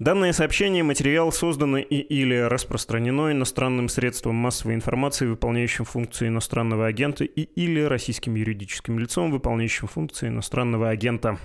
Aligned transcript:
Данное 0.00 0.32
сообщение, 0.32 0.82
материал 0.82 1.30
создано 1.30 1.78
и 1.78 1.94
или 1.94 2.34
распространено 2.34 3.30
иностранным 3.30 3.88
средством 3.88 4.34
массовой 4.34 4.74
информации, 4.74 5.24
выполняющим 5.24 5.84
функции 5.84 6.26
иностранного 6.26 6.86
агента, 6.86 7.22
и 7.22 7.42
или 7.42 7.80
российским 7.80 8.34
юридическим 8.34 8.98
лицом, 8.98 9.30
выполняющим 9.30 9.86
функции 9.86 10.26
иностранного 10.26 10.88
агента. 10.88 11.38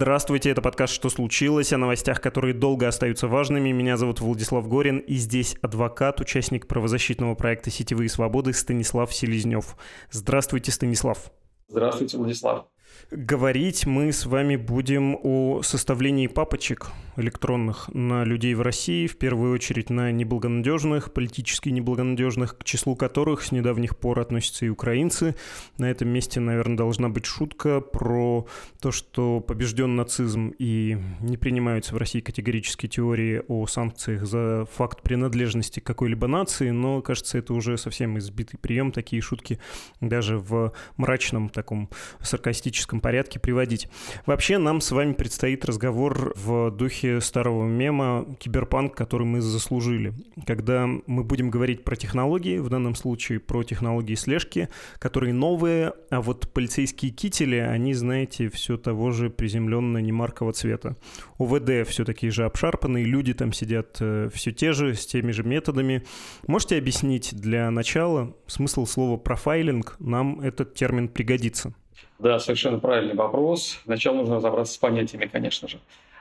Здравствуйте, 0.00 0.50
это 0.50 0.62
подкаст 0.62 0.92
«Что 0.92 1.10
случилось?» 1.10 1.72
о 1.72 1.76
новостях, 1.76 2.20
которые 2.20 2.54
долго 2.54 2.86
остаются 2.86 3.26
важными. 3.26 3.72
Меня 3.72 3.96
зовут 3.96 4.20
Владислав 4.20 4.68
Горин, 4.68 4.98
и 4.98 5.16
здесь 5.16 5.56
адвокат, 5.60 6.20
участник 6.20 6.68
правозащитного 6.68 7.34
проекта 7.34 7.72
«Сетевые 7.72 8.08
свободы» 8.08 8.52
Станислав 8.52 9.12
Селезнев. 9.12 9.76
Здравствуйте, 10.12 10.70
Станислав. 10.70 11.32
Здравствуйте, 11.66 12.16
Владислав. 12.16 12.66
Говорить 13.10 13.86
мы 13.86 14.12
с 14.12 14.24
вами 14.24 14.54
будем 14.54 15.18
о 15.20 15.62
составлении 15.62 16.28
папочек 16.28 16.92
электронных 17.18 17.90
на 17.92 18.24
людей 18.24 18.54
в 18.54 18.62
России, 18.62 19.06
в 19.06 19.18
первую 19.18 19.52
очередь 19.52 19.90
на 19.90 20.12
неблагонадежных, 20.12 21.12
политически 21.12 21.68
неблагонадежных, 21.68 22.56
к 22.56 22.64
числу 22.64 22.96
которых 22.96 23.42
с 23.42 23.52
недавних 23.52 23.96
пор 23.96 24.20
относятся 24.20 24.66
и 24.66 24.68
украинцы. 24.68 25.34
На 25.76 25.90
этом 25.90 26.08
месте, 26.08 26.40
наверное, 26.40 26.76
должна 26.76 27.08
быть 27.08 27.26
шутка 27.26 27.80
про 27.80 28.46
то, 28.80 28.92
что 28.92 29.40
побежден 29.40 29.96
нацизм 29.96 30.52
и 30.58 30.96
не 31.20 31.36
принимаются 31.36 31.94
в 31.94 31.98
России 31.98 32.20
категорические 32.20 32.88
теории 32.88 33.42
о 33.48 33.66
санкциях 33.66 34.24
за 34.24 34.66
факт 34.72 35.02
принадлежности 35.02 35.80
к 35.80 35.84
какой-либо 35.84 36.26
нации, 36.26 36.70
но, 36.70 37.02
кажется, 37.02 37.38
это 37.38 37.52
уже 37.54 37.76
совсем 37.78 38.18
избитый 38.18 38.58
прием, 38.58 38.92
такие 38.92 39.20
шутки 39.20 39.58
даже 40.00 40.38
в 40.38 40.72
мрачном 40.96 41.48
таком 41.48 41.90
саркастическом 42.20 43.00
порядке 43.00 43.40
приводить. 43.40 43.88
Вообще 44.26 44.58
нам 44.58 44.80
с 44.80 44.92
вами 44.92 45.12
предстоит 45.12 45.64
разговор 45.64 46.32
в 46.36 46.70
духе 46.70 47.07
старого 47.20 47.66
мема 47.66 48.26
«Киберпанк», 48.38 48.94
который 48.94 49.26
мы 49.26 49.40
заслужили. 49.40 50.14
Когда 50.46 50.86
мы 51.06 51.24
будем 51.24 51.50
говорить 51.50 51.84
про 51.84 51.96
технологии, 51.96 52.58
в 52.58 52.68
данном 52.68 52.94
случае 52.94 53.40
про 53.40 53.62
технологии 53.62 54.14
слежки, 54.14 54.68
которые 54.98 55.32
новые, 55.32 55.92
а 56.10 56.20
вот 56.20 56.52
полицейские 56.52 57.10
кители, 57.10 57.56
они, 57.56 57.94
знаете, 57.94 58.48
все 58.48 58.76
того 58.76 59.10
же 59.10 59.30
приземленно 59.30 59.98
немаркого 59.98 60.52
цвета. 60.52 60.96
УВД 61.38 61.88
все 61.88 62.04
такие 62.04 62.30
же 62.30 62.44
обшарпанные, 62.44 63.04
люди 63.04 63.34
там 63.34 63.52
сидят 63.52 63.96
э, 64.00 64.28
все 64.32 64.52
те 64.52 64.72
же, 64.72 64.94
с 64.94 65.06
теми 65.06 65.32
же 65.32 65.42
методами. 65.42 66.04
Можете 66.46 66.78
объяснить 66.78 67.34
для 67.34 67.70
начала 67.70 68.34
смысл 68.46 68.86
слова 68.86 69.16
«профайлинг»? 69.16 69.96
Нам 69.98 70.40
этот 70.40 70.74
термин 70.74 71.08
пригодится. 71.08 71.74
Да, 72.18 72.38
совершенно 72.40 72.78
правильный 72.78 73.14
вопрос. 73.14 73.78
Сначала 73.84 74.16
нужно 74.16 74.36
разобраться 74.36 74.74
с 74.74 74.78
понятиями, 74.78 75.26
конечно 75.26 75.68
же. 75.68 75.78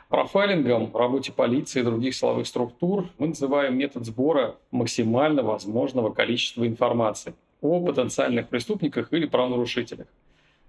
Профайлингом 0.10 0.92
в 0.92 0.96
работе 0.96 1.34
полиции 1.34 1.82
и 1.82 1.84
других 1.84 2.16
силовых 2.16 2.48
структур 2.48 3.10
мы 3.18 3.28
называем 3.28 3.78
метод 3.78 4.06
сбора 4.06 4.56
максимально 4.72 5.44
возможного 5.44 6.14
количества 6.14 6.66
информации 6.66 7.34
о 7.62 7.86
потенциальных 7.86 8.48
преступниках 8.48 9.12
или 9.12 9.26
правонарушителях. 9.26 10.08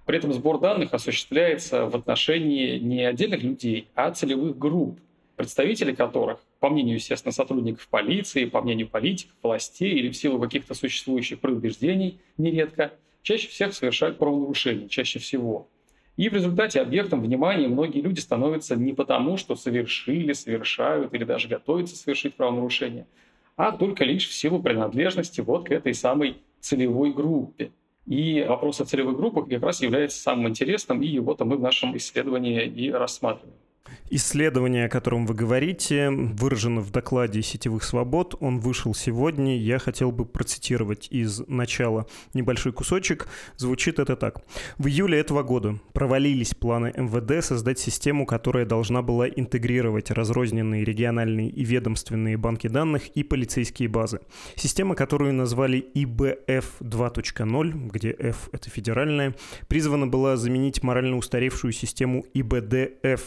При 0.06 0.18
этом 0.18 0.32
сбор 0.32 0.58
данных 0.58 0.92
осуществляется 0.92 1.86
в 1.86 1.94
отношении 1.94 2.78
не 2.78 3.04
отдельных 3.04 3.42
людей, 3.42 3.88
а 3.94 4.10
целевых 4.10 4.58
групп, 4.58 4.98
представители 5.36 5.94
которых, 5.94 6.40
по 6.58 6.68
мнению, 6.68 6.96
естественно, 6.96 7.30
сотрудников 7.30 7.86
полиции, 7.88 8.46
по 8.46 8.60
мнению 8.60 8.88
политиков, 8.88 9.36
властей 9.42 9.92
или 9.92 10.08
в 10.08 10.16
силу 10.16 10.40
каких-то 10.40 10.74
существующих 10.74 11.40
предубеждений 11.40 12.20
нередко– 12.36 12.92
чаще 13.28 13.48
всех 13.48 13.74
совершают 13.74 14.18
правонарушения, 14.18 14.88
чаще 14.88 15.18
всего. 15.18 15.68
И 16.18 16.28
в 16.28 16.32
результате 16.32 16.80
объектом 16.80 17.22
внимания 17.22 17.68
многие 17.68 18.00
люди 18.00 18.18
становятся 18.18 18.74
не 18.74 18.92
потому, 18.92 19.36
что 19.36 19.54
совершили, 19.54 20.32
совершают 20.32 21.14
или 21.14 21.22
даже 21.22 21.46
готовятся 21.46 21.94
совершить 21.94 22.34
правонарушение, 22.34 23.06
а 23.54 23.70
только 23.70 24.04
лишь 24.04 24.28
в 24.28 24.32
силу 24.32 24.60
принадлежности 24.60 25.40
вот 25.40 25.68
к 25.68 25.70
этой 25.70 25.94
самой 25.94 26.38
целевой 26.58 27.12
группе. 27.12 27.70
И 28.04 28.44
вопрос 28.48 28.80
о 28.80 28.84
целевых 28.84 29.16
группах 29.16 29.48
как 29.48 29.62
раз 29.62 29.80
является 29.80 30.18
самым 30.18 30.48
интересным, 30.48 31.02
и 31.02 31.06
его-то 31.06 31.44
мы 31.44 31.56
в 31.56 31.60
нашем 31.60 31.96
исследовании 31.96 32.64
и 32.66 32.90
рассматриваем. 32.90 33.54
Исследование, 34.10 34.86
о 34.86 34.88
котором 34.88 35.26
вы 35.26 35.34
говорите, 35.34 36.10
выражено 36.10 36.80
в 36.80 36.90
докладе 36.90 37.42
сетевых 37.42 37.84
свобод. 37.84 38.34
Он 38.40 38.58
вышел 38.58 38.94
сегодня. 38.94 39.58
Я 39.58 39.78
хотел 39.78 40.12
бы 40.12 40.24
процитировать 40.24 41.08
из 41.10 41.40
начала 41.46 42.06
небольшой 42.32 42.72
кусочек. 42.72 43.28
Звучит 43.56 43.98
это 43.98 44.16
так. 44.16 44.42
В 44.78 44.86
июле 44.86 45.18
этого 45.18 45.42
года 45.42 45.78
провалились 45.92 46.54
планы 46.54 46.92
МВД 46.96 47.44
создать 47.44 47.78
систему, 47.78 48.24
которая 48.24 48.64
должна 48.64 49.02
была 49.02 49.28
интегрировать 49.28 50.10
разрозненные 50.10 50.84
региональные 50.84 51.50
и 51.50 51.64
ведомственные 51.64 52.38
банки 52.38 52.66
данных 52.66 53.08
и 53.08 53.22
полицейские 53.22 53.88
базы. 53.88 54.20
Система, 54.56 54.94
которую 54.94 55.34
назвали 55.34 55.84
IBF 55.94 56.64
2.0, 56.80 57.90
где 57.90 58.16
F— 58.18 58.48
это 58.52 58.70
федеральная, 58.70 59.34
призвана 59.68 60.06
была 60.06 60.36
заменить 60.36 60.82
морально 60.82 61.16
устаревшую 61.16 61.72
систему 61.72 62.24
IBDF, 62.34 63.20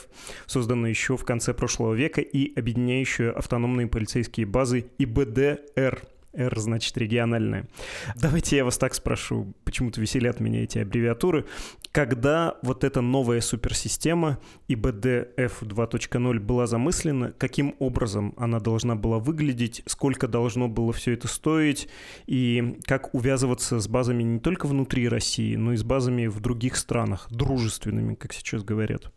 созданную 0.51 0.91
еще 0.91 1.17
в 1.17 1.25
конце 1.25 1.53
прошлого 1.53 1.93
века 1.93 2.21
и 2.21 2.57
объединяющая 2.57 3.31
автономные 3.31 3.87
полицейские 3.87 4.45
базы 4.45 4.85
ИБДР. 4.99 6.01
R 6.33 6.59
значит 6.59 6.97
региональная. 6.97 7.67
Давайте 8.15 8.55
я 8.57 8.65
вас 8.65 8.77
так 8.77 8.93
спрошу, 8.93 9.53
почему-то 9.65 9.99
веселят 9.99 10.39
меня 10.39 10.63
эти 10.63 10.79
аббревиатуры. 10.79 11.45
Когда 11.91 12.55
вот 12.61 12.85
эта 12.85 13.01
новая 13.01 13.41
суперсистема 13.41 14.39
ИБДФ 14.69 15.63
2.0 15.63 16.39
была 16.39 16.67
замыслена, 16.67 17.33
каким 17.37 17.75
образом 17.79 18.33
она 18.37 18.59
должна 18.59 18.95
была 18.95 19.19
выглядеть, 19.19 19.83
сколько 19.87 20.29
должно 20.29 20.69
было 20.69 20.93
все 20.93 21.13
это 21.13 21.27
стоить, 21.27 21.89
и 22.27 22.77
как 22.85 23.13
увязываться 23.13 23.79
с 23.81 23.87
базами 23.89 24.23
не 24.23 24.39
только 24.39 24.67
внутри 24.67 25.09
России, 25.09 25.55
но 25.55 25.73
и 25.73 25.77
с 25.77 25.83
базами 25.83 26.27
в 26.27 26.39
других 26.39 26.77
странах, 26.77 27.27
дружественными, 27.29 28.15
как 28.15 28.31
сейчас 28.31 28.63
говорят? 28.63 29.11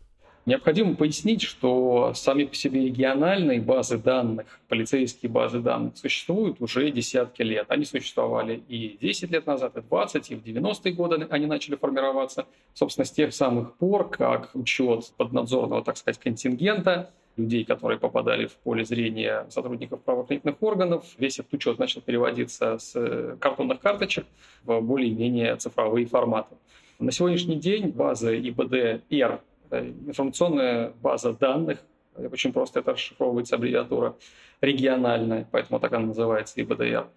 Необходимо 0.45 0.93
пояснить, 0.93 1.41
что 1.41 2.13
сами 2.13 2.43
по 2.43 2.53
себе 2.53 2.85
региональные 2.85 3.59
базы 3.59 3.97
данных, 3.97 4.59
полицейские 4.67 5.31
базы 5.31 5.59
данных 5.59 5.97
существуют 5.97 6.61
уже 6.61 6.91
десятки 6.91 7.41
лет. 7.41 7.65
Они 7.69 7.83
существовали 7.83 8.61
и 8.67 8.95
10 9.01 9.31
лет 9.31 9.47
назад, 9.47 9.75
и 9.75 9.81
20, 9.81 10.31
и 10.31 10.35
в 10.35 10.43
90-е 10.43 10.93
годы 10.93 11.27
они 11.31 11.47
начали 11.47 11.75
формироваться. 11.75 12.45
Собственно, 12.75 13.05
с 13.05 13.11
тех 13.11 13.33
самых 13.33 13.73
пор, 13.77 14.07
как 14.07 14.51
учет 14.53 15.11
поднадзорного, 15.17 15.83
так 15.83 15.97
сказать, 15.97 16.19
контингента 16.19 17.09
людей, 17.37 17.65
которые 17.65 17.97
попадали 17.97 18.45
в 18.45 18.53
поле 18.57 18.85
зрения 18.85 19.47
сотрудников 19.49 20.03
правоохранительных 20.03 20.61
органов. 20.61 21.05
Весь 21.17 21.39
этот 21.39 21.55
учет 21.55 21.79
начал 21.79 22.01
переводиться 22.01 22.77
с 22.77 23.35
картонных 23.39 23.79
карточек 23.79 24.27
в 24.63 24.79
более-менее 24.79 25.55
цифровые 25.55 26.05
форматы. 26.05 26.55
На 26.99 27.11
сегодняшний 27.11 27.55
день 27.55 27.89
база 27.89 28.37
ИБД-Р 28.37 29.41
информационная 29.71 30.93
база 31.01 31.33
данных, 31.33 31.79
очень 32.15 32.53
просто 32.53 32.79
это 32.79 32.93
расшифровывается 32.93 33.55
аббревиатура, 33.55 34.15
региональная, 34.61 35.47
поэтому 35.51 35.79
так 35.79 35.93
она 35.93 36.07
называется, 36.07 36.61
ИБДР, 36.61 37.07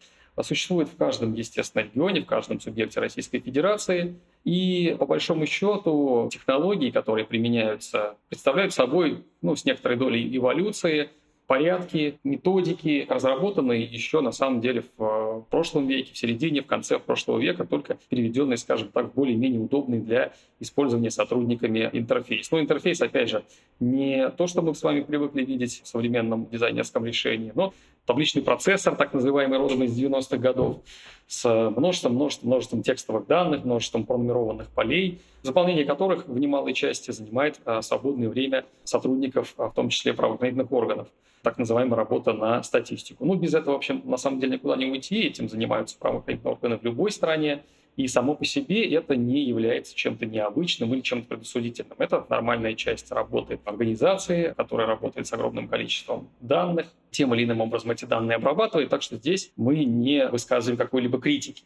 существует 0.42 0.88
в 0.88 0.96
каждом, 0.96 1.34
естественно, 1.34 1.82
регионе, 1.82 2.20
в 2.22 2.26
каждом 2.26 2.60
субъекте 2.60 3.00
Российской 3.00 3.40
Федерации. 3.40 4.16
И 4.44 4.96
по 4.98 5.06
большому 5.06 5.46
счету 5.46 6.28
технологии, 6.32 6.90
которые 6.90 7.26
применяются, 7.26 8.16
представляют 8.28 8.72
собой 8.72 9.24
ну, 9.42 9.56
с 9.56 9.64
некоторой 9.64 9.98
долей 9.98 10.36
эволюции 10.36 11.10
порядки, 11.48 12.18
методики, 12.24 13.06
разработанные 13.08 13.82
еще 13.82 14.20
на 14.20 14.32
самом 14.32 14.60
деле 14.60 14.82
в 14.82 15.02
э, 15.02 15.42
прошлом 15.50 15.86
веке, 15.86 16.12
в 16.12 16.18
середине, 16.18 16.60
в 16.60 16.66
конце 16.66 16.98
прошлого 16.98 17.38
века, 17.38 17.64
только 17.64 17.96
переведенные, 18.10 18.58
скажем 18.58 18.88
так, 18.88 19.14
более-менее 19.14 19.62
удобные 19.62 20.00
для 20.00 20.34
использования 20.60 21.10
сотрудниками 21.10 21.88
интерфейс. 21.94 22.50
Но 22.50 22.60
интерфейс, 22.60 23.00
опять 23.00 23.30
же, 23.30 23.44
не 23.80 24.28
то, 24.28 24.46
что 24.46 24.60
мы 24.60 24.74
с 24.74 24.82
вами 24.82 25.00
привыкли 25.00 25.42
видеть 25.42 25.80
в 25.82 25.88
современном 25.88 26.46
дизайнерском 26.50 27.06
решении, 27.06 27.50
но 27.54 27.72
табличный 28.08 28.42
процессор, 28.42 28.96
так 28.96 29.12
называемый, 29.12 29.58
родом 29.58 29.82
из 29.84 29.96
90-х 29.96 30.38
годов, 30.38 30.78
с 31.26 31.46
множеством, 31.46 32.14
множеством, 32.14 32.48
множеством 32.48 32.82
текстовых 32.82 33.26
данных, 33.26 33.64
множеством 33.64 34.06
пронумерованных 34.06 34.68
полей, 34.70 35.20
заполнение 35.42 35.84
которых 35.84 36.26
в 36.26 36.38
немалой 36.38 36.72
части 36.72 37.10
занимает 37.10 37.60
а, 37.66 37.82
свободное 37.82 38.30
время 38.30 38.64
сотрудников, 38.82 39.52
а, 39.58 39.68
в 39.68 39.74
том 39.74 39.90
числе 39.90 40.14
правоохранительных 40.14 40.72
органов. 40.72 41.08
Так 41.42 41.58
называемая 41.58 41.96
работа 41.96 42.32
на 42.32 42.62
статистику. 42.62 43.26
Ну, 43.26 43.34
без 43.34 43.52
этого, 43.54 43.74
в 43.74 43.76
общем, 43.76 44.02
на 44.04 44.16
самом 44.16 44.40
деле 44.40 44.54
никуда 44.54 44.76
не 44.76 44.86
уйти, 44.86 45.20
этим 45.20 45.50
занимаются 45.50 45.98
правоохранительные 45.98 46.52
органы 46.54 46.78
в 46.78 46.82
любой 46.82 47.10
стране, 47.10 47.62
и 47.98 48.06
само 48.06 48.36
по 48.36 48.44
себе 48.44 48.88
это 48.94 49.16
не 49.16 49.42
является 49.42 49.92
чем-то 49.92 50.24
необычным 50.24 50.94
или 50.94 51.00
чем-то 51.00 51.26
предосудительным. 51.26 51.96
Это 51.98 52.24
нормальная 52.28 52.74
часть 52.74 53.10
работы 53.10 53.58
организации, 53.64 54.54
которая 54.56 54.86
работает 54.86 55.26
с 55.26 55.32
огромным 55.32 55.66
количеством 55.66 56.30
данных, 56.40 56.86
тем 57.10 57.34
или 57.34 57.42
иным 57.42 57.60
образом 57.60 57.90
эти 57.90 58.04
данные 58.04 58.36
обрабатывает, 58.36 58.88
так 58.88 59.02
что 59.02 59.16
здесь 59.16 59.50
мы 59.56 59.84
не 59.84 60.28
высказываем 60.28 60.78
какой-либо 60.78 61.20
критики. 61.20 61.64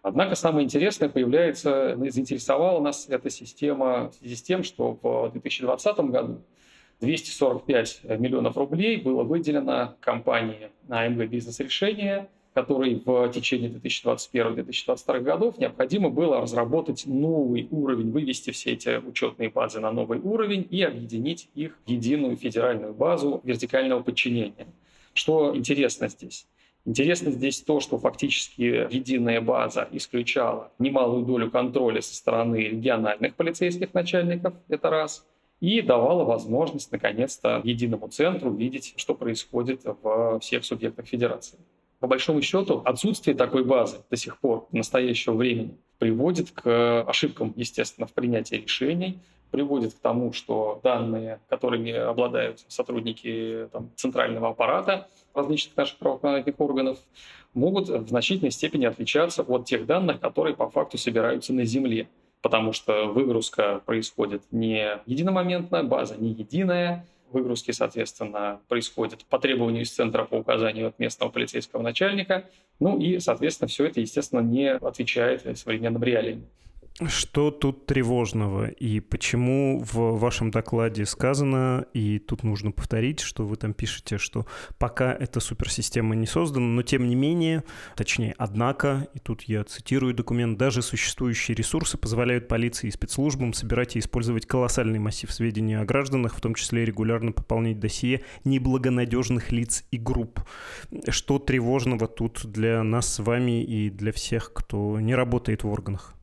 Однако 0.00 0.36
самое 0.36 0.64
интересное 0.64 1.10
появляется, 1.10 1.98
заинтересовала 2.08 2.80
нас 2.80 3.06
эта 3.10 3.28
система 3.28 4.08
в 4.08 4.14
связи 4.14 4.36
с 4.36 4.42
тем, 4.42 4.64
что 4.64 4.98
в 5.02 5.32
2020 5.32 5.98
году 5.98 6.40
245 7.00 8.04
миллионов 8.18 8.56
рублей 8.56 9.02
было 9.02 9.22
выделено 9.22 9.98
компании 10.00 10.70
АМГ 10.88 11.28
«Бизнес-решения», 11.28 12.30
которой 12.54 13.02
в 13.04 13.28
течение 13.30 13.68
2021-2022 13.68 15.20
годов 15.20 15.58
необходимо 15.58 16.08
было 16.08 16.40
разработать 16.40 17.04
новый 17.04 17.66
уровень, 17.70 18.12
вывести 18.12 18.52
все 18.52 18.72
эти 18.72 18.96
учетные 19.04 19.50
базы 19.50 19.80
на 19.80 19.90
новый 19.90 20.20
уровень 20.20 20.66
и 20.70 20.82
объединить 20.82 21.48
их 21.54 21.76
в 21.84 21.90
единую 21.90 22.36
федеральную 22.36 22.94
базу 22.94 23.40
вертикального 23.42 24.02
подчинения. 24.02 24.68
Что 25.14 25.56
интересно 25.56 26.08
здесь? 26.08 26.46
Интересно 26.86 27.32
здесь 27.32 27.60
то, 27.60 27.80
что 27.80 27.98
фактически 27.98 28.62
единая 28.62 29.40
база 29.40 29.88
исключала 29.90 30.70
немалую 30.78 31.24
долю 31.24 31.50
контроля 31.50 32.02
со 32.02 32.14
стороны 32.14 32.56
региональных 32.56 33.34
полицейских 33.34 33.94
начальников, 33.94 34.54
это 34.68 34.90
раз, 34.90 35.26
и 35.60 35.80
давала 35.80 36.24
возможность, 36.24 36.92
наконец-то, 36.92 37.62
единому 37.64 38.08
центру 38.08 38.52
видеть, 38.52 38.92
что 38.96 39.14
происходит 39.14 39.80
в 39.84 40.38
всех 40.40 40.64
субъектах 40.64 41.06
федерации. 41.06 41.58
По 42.04 42.08
большому 42.08 42.42
счету, 42.42 42.82
отсутствие 42.84 43.34
такой 43.34 43.64
базы 43.64 43.96
до 44.10 44.16
сих 44.18 44.36
пор, 44.36 44.68
настоящего 44.72 45.32
времени, 45.32 45.78
приводит 45.98 46.50
к 46.50 47.00
ошибкам, 47.00 47.54
естественно, 47.56 48.06
в 48.06 48.12
принятии 48.12 48.56
решений, 48.56 49.20
приводит 49.50 49.94
к 49.94 49.98
тому, 50.00 50.34
что 50.34 50.80
данные, 50.82 51.40
которыми 51.48 51.92
обладают 51.92 52.62
сотрудники 52.68 53.70
там, 53.72 53.90
центрального 53.96 54.50
аппарата 54.50 55.08
различных 55.32 55.78
наших 55.78 55.96
правоохранительных 55.96 56.60
органов, 56.60 56.98
могут 57.54 57.88
в 57.88 58.06
значительной 58.06 58.50
степени 58.50 58.84
отличаться 58.84 59.42
от 59.42 59.64
тех 59.64 59.86
данных, 59.86 60.20
которые 60.20 60.54
по 60.54 60.68
факту 60.68 60.98
собираются 60.98 61.54
на 61.54 61.64
Земле. 61.64 62.10
Потому 62.42 62.74
что 62.74 63.06
выгрузка 63.06 63.80
происходит 63.86 64.42
не 64.50 65.00
единомоментно, 65.06 65.82
база 65.84 66.20
не 66.20 66.32
единая, 66.32 67.06
выгрузки, 67.34 67.72
соответственно, 67.72 68.60
происходят 68.68 69.24
по 69.26 69.38
требованию 69.38 69.82
из 69.82 69.92
центра 69.92 70.24
по 70.24 70.36
указанию 70.36 70.88
от 70.88 70.98
местного 70.98 71.30
полицейского 71.30 71.82
начальника. 71.82 72.48
Ну 72.80 72.98
и, 72.98 73.18
соответственно, 73.18 73.68
все 73.68 73.86
это, 73.86 74.00
естественно, 74.00 74.40
не 74.40 74.72
отвечает 74.72 75.58
современным 75.58 76.02
реалиям. 76.02 76.46
Что 77.08 77.50
тут 77.50 77.86
тревожного 77.86 78.68
и 78.68 79.00
почему 79.00 79.80
в 79.80 80.16
вашем 80.16 80.52
докладе 80.52 81.04
сказано, 81.06 81.86
и 81.92 82.20
тут 82.20 82.44
нужно 82.44 82.70
повторить, 82.70 83.18
что 83.18 83.44
вы 83.44 83.56
там 83.56 83.74
пишете, 83.74 84.16
что 84.16 84.46
пока 84.78 85.12
эта 85.12 85.40
суперсистема 85.40 86.14
не 86.14 86.28
создана, 86.28 86.66
но 86.66 86.82
тем 86.82 87.08
не 87.08 87.16
менее, 87.16 87.64
точнее, 87.96 88.36
однако, 88.38 89.08
и 89.12 89.18
тут 89.18 89.42
я 89.42 89.64
цитирую 89.64 90.14
документ, 90.14 90.56
даже 90.56 90.82
существующие 90.82 91.56
ресурсы 91.56 91.98
позволяют 91.98 92.46
полиции 92.46 92.86
и 92.86 92.92
спецслужбам 92.92 93.54
собирать 93.54 93.96
и 93.96 93.98
использовать 93.98 94.46
колоссальный 94.46 95.00
массив 95.00 95.32
сведений 95.32 95.74
о 95.74 95.84
гражданах, 95.84 96.36
в 96.36 96.40
том 96.40 96.54
числе 96.54 96.84
регулярно 96.84 97.32
пополнять 97.32 97.80
досье 97.80 98.22
неблагонадежных 98.44 99.50
лиц 99.50 99.84
и 99.90 99.98
групп. 99.98 100.44
Что 101.08 101.40
тревожного 101.40 102.06
тут 102.06 102.46
для 102.46 102.84
нас 102.84 103.12
с 103.14 103.18
вами 103.18 103.64
и 103.64 103.90
для 103.90 104.12
всех, 104.12 104.52
кто 104.52 105.00
не 105.00 105.16
работает 105.16 105.64
в 105.64 105.68
органах? 105.68 106.14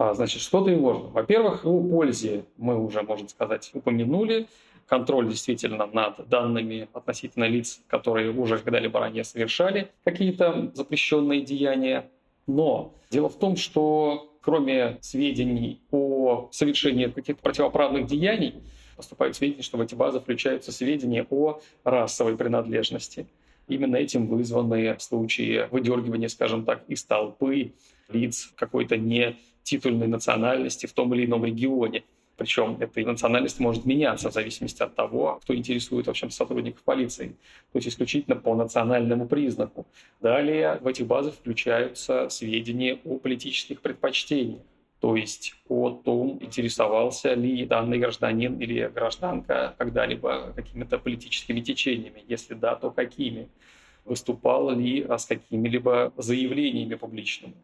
А, 0.00 0.14
значит, 0.14 0.40
что 0.40 0.64
тревожно? 0.64 1.08
Во-первых, 1.08 1.66
о 1.66 1.78
пользе 1.78 2.46
мы 2.56 2.82
уже, 2.82 3.02
можно 3.02 3.28
сказать, 3.28 3.70
упомянули. 3.74 4.46
Контроль 4.86 5.28
действительно 5.28 5.86
над 5.86 6.26
данными 6.26 6.88
относительно 6.94 7.44
лиц, 7.44 7.82
которые 7.86 8.30
уже 8.30 8.56
когда-либо 8.56 8.98
ранее 8.98 9.24
совершали 9.24 9.90
какие-то 10.02 10.70
запрещенные 10.72 11.42
деяния. 11.42 12.08
Но 12.46 12.94
дело 13.10 13.28
в 13.28 13.38
том, 13.38 13.56
что 13.56 14.32
кроме 14.40 14.96
сведений 15.02 15.82
о 15.90 16.48
совершении 16.50 17.08
каких-то 17.08 17.42
противоправных 17.42 18.06
деяний, 18.06 18.54
поступают 18.96 19.36
сведения, 19.36 19.62
что 19.62 19.76
в 19.76 19.82
эти 19.82 19.94
базы 19.94 20.18
включаются 20.18 20.72
сведения 20.72 21.26
о 21.28 21.60
расовой 21.84 22.38
принадлежности. 22.38 23.26
Именно 23.68 23.96
этим 23.96 24.28
вызваны 24.28 24.96
случаи 24.98 25.68
выдергивания, 25.70 26.28
скажем 26.28 26.64
так, 26.64 26.84
из 26.88 27.04
толпы 27.04 27.74
лиц 28.08 28.50
какой-то 28.56 28.96
не 28.96 29.36
титульной 29.62 30.06
национальности 30.06 30.86
в 30.86 30.92
том 30.92 31.14
или 31.14 31.26
ином 31.26 31.44
регионе. 31.44 32.04
Причем 32.36 32.78
эта 32.80 33.00
национальность 33.00 33.60
может 33.60 33.84
меняться 33.84 34.30
в 34.30 34.32
зависимости 34.32 34.82
от 34.82 34.94
того, 34.94 35.40
кто 35.42 35.54
интересует, 35.54 36.06
в 36.06 36.10
общем, 36.10 36.30
сотрудников 36.30 36.82
полиции. 36.84 37.36
То 37.72 37.76
есть 37.78 37.88
исключительно 37.88 38.34
по 38.34 38.54
национальному 38.54 39.28
признаку. 39.28 39.86
Далее 40.22 40.78
в 40.80 40.86
этих 40.86 41.06
базах 41.06 41.34
включаются 41.34 42.30
сведения 42.30 42.98
о 43.04 43.18
политических 43.18 43.82
предпочтениях. 43.82 44.62
То 45.00 45.16
есть 45.16 45.54
о 45.68 45.90
том, 45.90 46.38
интересовался 46.40 47.34
ли 47.34 47.66
данный 47.66 47.98
гражданин 47.98 48.58
или 48.58 48.90
гражданка 48.94 49.74
когда-либо 49.76 50.52
какими-то 50.56 50.98
политическими 50.98 51.60
течениями. 51.60 52.22
Если 52.26 52.54
да, 52.54 52.74
то 52.74 52.90
какими? 52.90 53.48
Выступал 54.06 54.70
ли 54.70 55.06
с 55.08 55.26
какими-либо 55.26 56.12
заявлениями 56.16 56.94
публичными? 56.94 57.54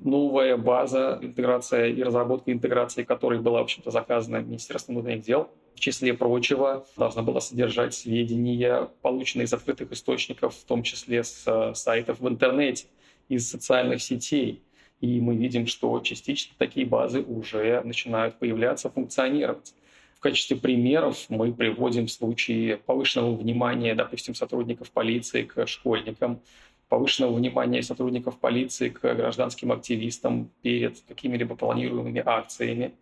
Новая 0.00 0.56
база 0.56 1.18
интеграция 1.22 1.88
и 1.88 2.02
разработка 2.02 2.52
интеграции, 2.52 3.02
которая 3.02 3.40
была, 3.40 3.60
в 3.60 3.64
общем-то, 3.64 3.90
заказана 3.90 4.38
Министерством 4.38 4.96
внутренних 4.96 5.22
дел, 5.22 5.50
в 5.74 5.80
числе 5.80 6.14
прочего, 6.14 6.86
должна 6.96 7.22
была 7.22 7.40
содержать 7.40 7.94
сведения, 7.94 8.88
полученные 9.02 9.44
из 9.44 9.52
открытых 9.52 9.92
источников, 9.92 10.54
в 10.54 10.64
том 10.64 10.82
числе 10.82 11.22
с 11.22 11.44
э, 11.46 11.74
сайтов 11.74 12.20
в 12.20 12.28
интернете, 12.28 12.86
из 13.28 13.48
социальных 13.48 14.02
сетей. 14.02 14.62
И 15.00 15.20
мы 15.20 15.36
видим, 15.36 15.66
что 15.66 16.00
частично 16.00 16.54
такие 16.58 16.84
базы 16.84 17.22
уже 17.22 17.80
начинают 17.82 18.38
появляться, 18.38 18.90
функционировать. 18.90 19.74
В 20.16 20.20
качестве 20.20 20.56
примеров 20.56 21.24
мы 21.30 21.54
приводим 21.54 22.06
случаи 22.08 22.78
повышенного 22.84 23.34
внимания, 23.34 23.94
допустим, 23.94 24.34
сотрудников 24.34 24.90
полиции 24.90 25.44
к 25.44 25.66
школьникам, 25.66 26.42
повышенного 26.90 27.36
внимания 27.36 27.82
сотрудников 27.82 28.38
полиции 28.38 28.88
к 28.88 29.00
гражданским 29.00 29.70
активистам 29.70 30.50
перед 30.60 31.00
какими-либо 31.08 31.54
планируемыми 31.54 32.20
акциями. 32.26 32.92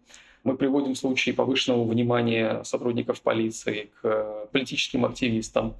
Мы 0.44 0.56
приводим 0.56 0.94
случаи 0.94 1.30
повышенного 1.30 1.84
внимания 1.84 2.62
сотрудников 2.64 3.22
полиции 3.22 3.90
к 4.00 4.46
политическим 4.52 5.06
активистам, 5.06 5.74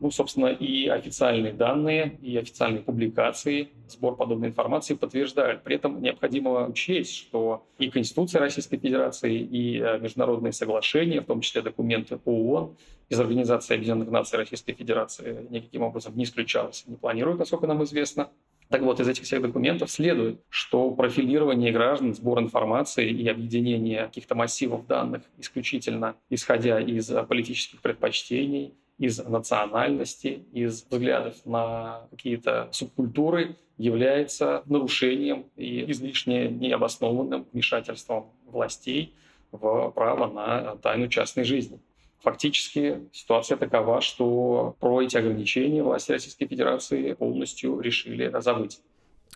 ну, 0.00 0.10
собственно, 0.10 0.48
и 0.48 0.88
официальные 0.88 1.52
данные, 1.52 2.18
и 2.20 2.36
официальные 2.36 2.82
публикации, 2.82 3.70
сбор 3.88 4.16
подобной 4.16 4.48
информации 4.48 4.94
подтверждают. 4.94 5.62
При 5.62 5.76
этом 5.76 6.02
необходимо 6.02 6.66
учесть, 6.66 7.14
что 7.14 7.66
и 7.78 7.90
Конституция 7.90 8.40
Российской 8.40 8.78
Федерации, 8.78 9.38
и 9.38 9.80
э, 9.80 9.98
международные 9.98 10.52
соглашения, 10.52 11.20
в 11.20 11.26
том 11.26 11.40
числе 11.40 11.62
документы 11.62 12.18
ООН, 12.24 12.76
из 13.08 13.20
Организации 13.20 13.74
Объединенных 13.74 14.10
Наций 14.10 14.38
Российской 14.38 14.74
Федерации 14.74 15.46
никаким 15.48 15.82
образом 15.82 16.16
не 16.16 16.24
исключалось, 16.24 16.84
не 16.86 16.96
планируют, 16.96 17.38
насколько 17.38 17.66
нам 17.66 17.84
известно. 17.84 18.30
Так 18.68 18.82
вот, 18.82 18.98
из 18.98 19.08
этих 19.08 19.22
всех 19.22 19.42
документов 19.42 19.90
следует, 19.90 20.40
что 20.48 20.90
профилирование 20.90 21.70
граждан, 21.70 22.14
сбор 22.14 22.40
информации 22.40 23.08
и 23.08 23.28
объединение 23.28 24.06
каких-то 24.06 24.34
массивов 24.34 24.86
данных 24.88 25.22
исключительно 25.38 26.16
исходя 26.30 26.80
из 26.80 27.08
политических 27.28 27.80
предпочтений, 27.80 28.74
из 28.98 29.18
национальности, 29.18 30.44
из 30.52 30.84
взглядов 30.90 31.34
на 31.44 32.06
какие-то 32.10 32.68
субкультуры 32.72 33.56
является 33.76 34.62
нарушением 34.66 35.46
и 35.56 35.90
излишне 35.90 36.48
необоснованным 36.48 37.46
вмешательством 37.52 38.30
властей 38.46 39.14
в 39.52 39.90
право 39.90 40.32
на 40.32 40.76
тайну 40.76 41.08
частной 41.08 41.44
жизни. 41.44 41.78
Фактически 42.22 43.06
ситуация 43.12 43.56
такова, 43.58 44.00
что 44.00 44.74
про 44.80 45.02
эти 45.02 45.16
ограничения 45.16 45.82
власти 45.82 46.12
Российской 46.12 46.46
Федерации 46.46 47.12
полностью 47.12 47.78
решили 47.80 48.32
забыть. 48.40 48.80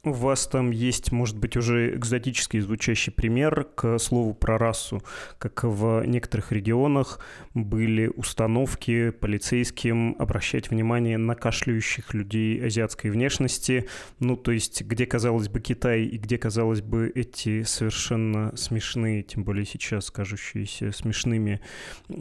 У 0.03 0.13
вас 0.13 0.47
там 0.47 0.71
есть, 0.71 1.13
может 1.13 1.37
быть, 1.37 1.59
уже 1.59 1.95
экзотический 1.95 2.61
звучащий 2.61 3.13
пример 3.13 3.65
к 3.75 3.99
слову 3.99 4.33
про 4.33 4.57
расу, 4.57 5.03
как 5.37 5.63
в 5.63 6.07
некоторых 6.07 6.53
регионах 6.53 7.21
были 7.53 8.07
установки 8.07 9.11
полицейским 9.11 10.17
обращать 10.19 10.71
внимание 10.71 11.19
на 11.19 11.35
кашляющих 11.35 12.15
людей 12.15 12.65
азиатской 12.65 13.11
внешности, 13.11 13.89
ну, 14.21 14.39
то 14.39 14.53
есть 14.53 14.81
где, 14.81 15.05
казалось 15.05 15.49
бы, 15.49 15.61
Китай 15.61 16.05
и 16.05 16.17
где, 16.17 16.39
казалось 16.39 16.81
бы, 16.81 17.13
эти 17.15 17.65
совершенно 17.65 18.57
смешные, 18.57 19.23
тем 19.23 19.45
более 19.45 19.67
сейчас 19.67 20.11
кажущиеся 20.11 20.93
смешными 20.93 21.61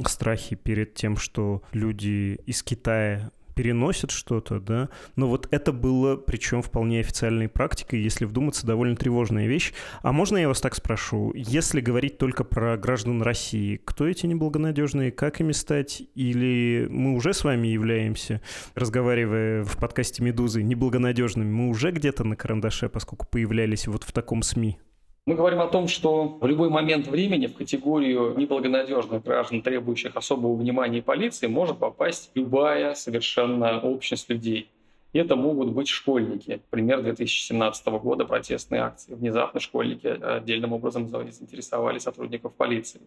страхи 0.05 0.57
перед 0.57 0.95
тем, 0.95 1.15
что 1.15 1.63
люди 1.71 2.41
из 2.45 2.61
Китая 2.61 3.31
переносят 3.59 4.11
что-то, 4.11 4.61
да, 4.61 4.87
но 5.17 5.27
вот 5.27 5.49
это 5.51 5.73
было, 5.73 6.15
причем 6.15 6.61
вполне 6.61 7.01
официальной 7.01 7.49
практикой, 7.49 7.99
если 7.99 8.23
вдуматься, 8.23 8.65
довольно 8.65 8.95
тревожная 8.95 9.47
вещь. 9.47 9.73
А 10.01 10.13
можно 10.13 10.37
я 10.37 10.47
вас 10.47 10.61
так 10.61 10.75
спрошу, 10.75 11.33
если 11.35 11.81
говорить 11.81 12.17
только 12.17 12.45
про 12.45 12.77
граждан 12.77 13.21
России, 13.21 13.75
кто 13.83 14.07
эти 14.07 14.27
неблагонадежные, 14.27 15.11
как 15.11 15.41
ими 15.41 15.51
стать, 15.51 16.03
или 16.15 16.87
мы 16.89 17.15
уже 17.15 17.33
с 17.33 17.43
вами 17.43 17.67
являемся, 17.67 18.41
разговаривая 18.75 19.65
в 19.65 19.75
подкасте 19.75 20.23
«Медузы», 20.23 20.63
неблагонадежными, 20.63 21.51
мы 21.51 21.67
уже 21.67 21.91
где-то 21.91 22.23
на 22.23 22.37
карандаше, 22.37 22.87
поскольку 22.87 23.27
появлялись 23.29 23.87
вот 23.87 24.05
в 24.05 24.13
таком 24.13 24.41
СМИ? 24.41 24.79
Мы 25.29 25.35
говорим 25.35 25.61
о 25.61 25.67
том, 25.67 25.87
что 25.87 26.39
в 26.41 26.47
любой 26.47 26.69
момент 26.69 27.05
времени 27.05 27.45
в 27.45 27.53
категорию 27.53 28.33
неблагонадежных 28.35 29.23
граждан, 29.23 29.61
требующих 29.61 30.15
особого 30.15 30.55
внимания 30.55 31.03
полиции, 31.03 31.45
может 31.45 31.77
попасть 31.77 32.31
любая 32.33 32.95
совершенно 32.95 33.79
общность 33.79 34.27
людей. 34.27 34.71
И 35.13 35.19
это 35.19 35.35
могут 35.35 35.69
быть 35.69 35.87
школьники. 35.87 36.61
Пример 36.71 37.03
2017 37.03 37.85
года 38.01 38.25
протестные 38.25 38.81
акции. 38.81 39.13
Внезапно 39.13 39.59
школьники 39.59 40.07
отдельным 40.07 40.73
образом 40.73 41.07
заинтересовали 41.07 41.99
сотрудников 41.99 42.55
полиции. 42.55 43.01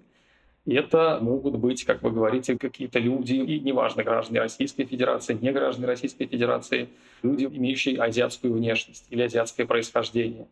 И 0.64 0.74
это 0.74 1.18
могут 1.20 1.56
быть, 1.56 1.82
как 1.82 2.04
вы 2.04 2.12
говорите, 2.12 2.56
какие-то 2.56 3.00
люди, 3.00 3.34
и 3.34 3.58
неважно, 3.58 4.04
граждане 4.04 4.38
Российской 4.38 4.84
Федерации, 4.84 5.36
не 5.42 5.50
граждане 5.50 5.88
Российской 5.88 6.26
Федерации, 6.26 6.88
люди, 7.24 7.46
имеющие 7.46 8.00
азиатскую 8.00 8.52
внешность 8.52 9.06
или 9.10 9.22
азиатское 9.22 9.66
происхождение. 9.66 10.46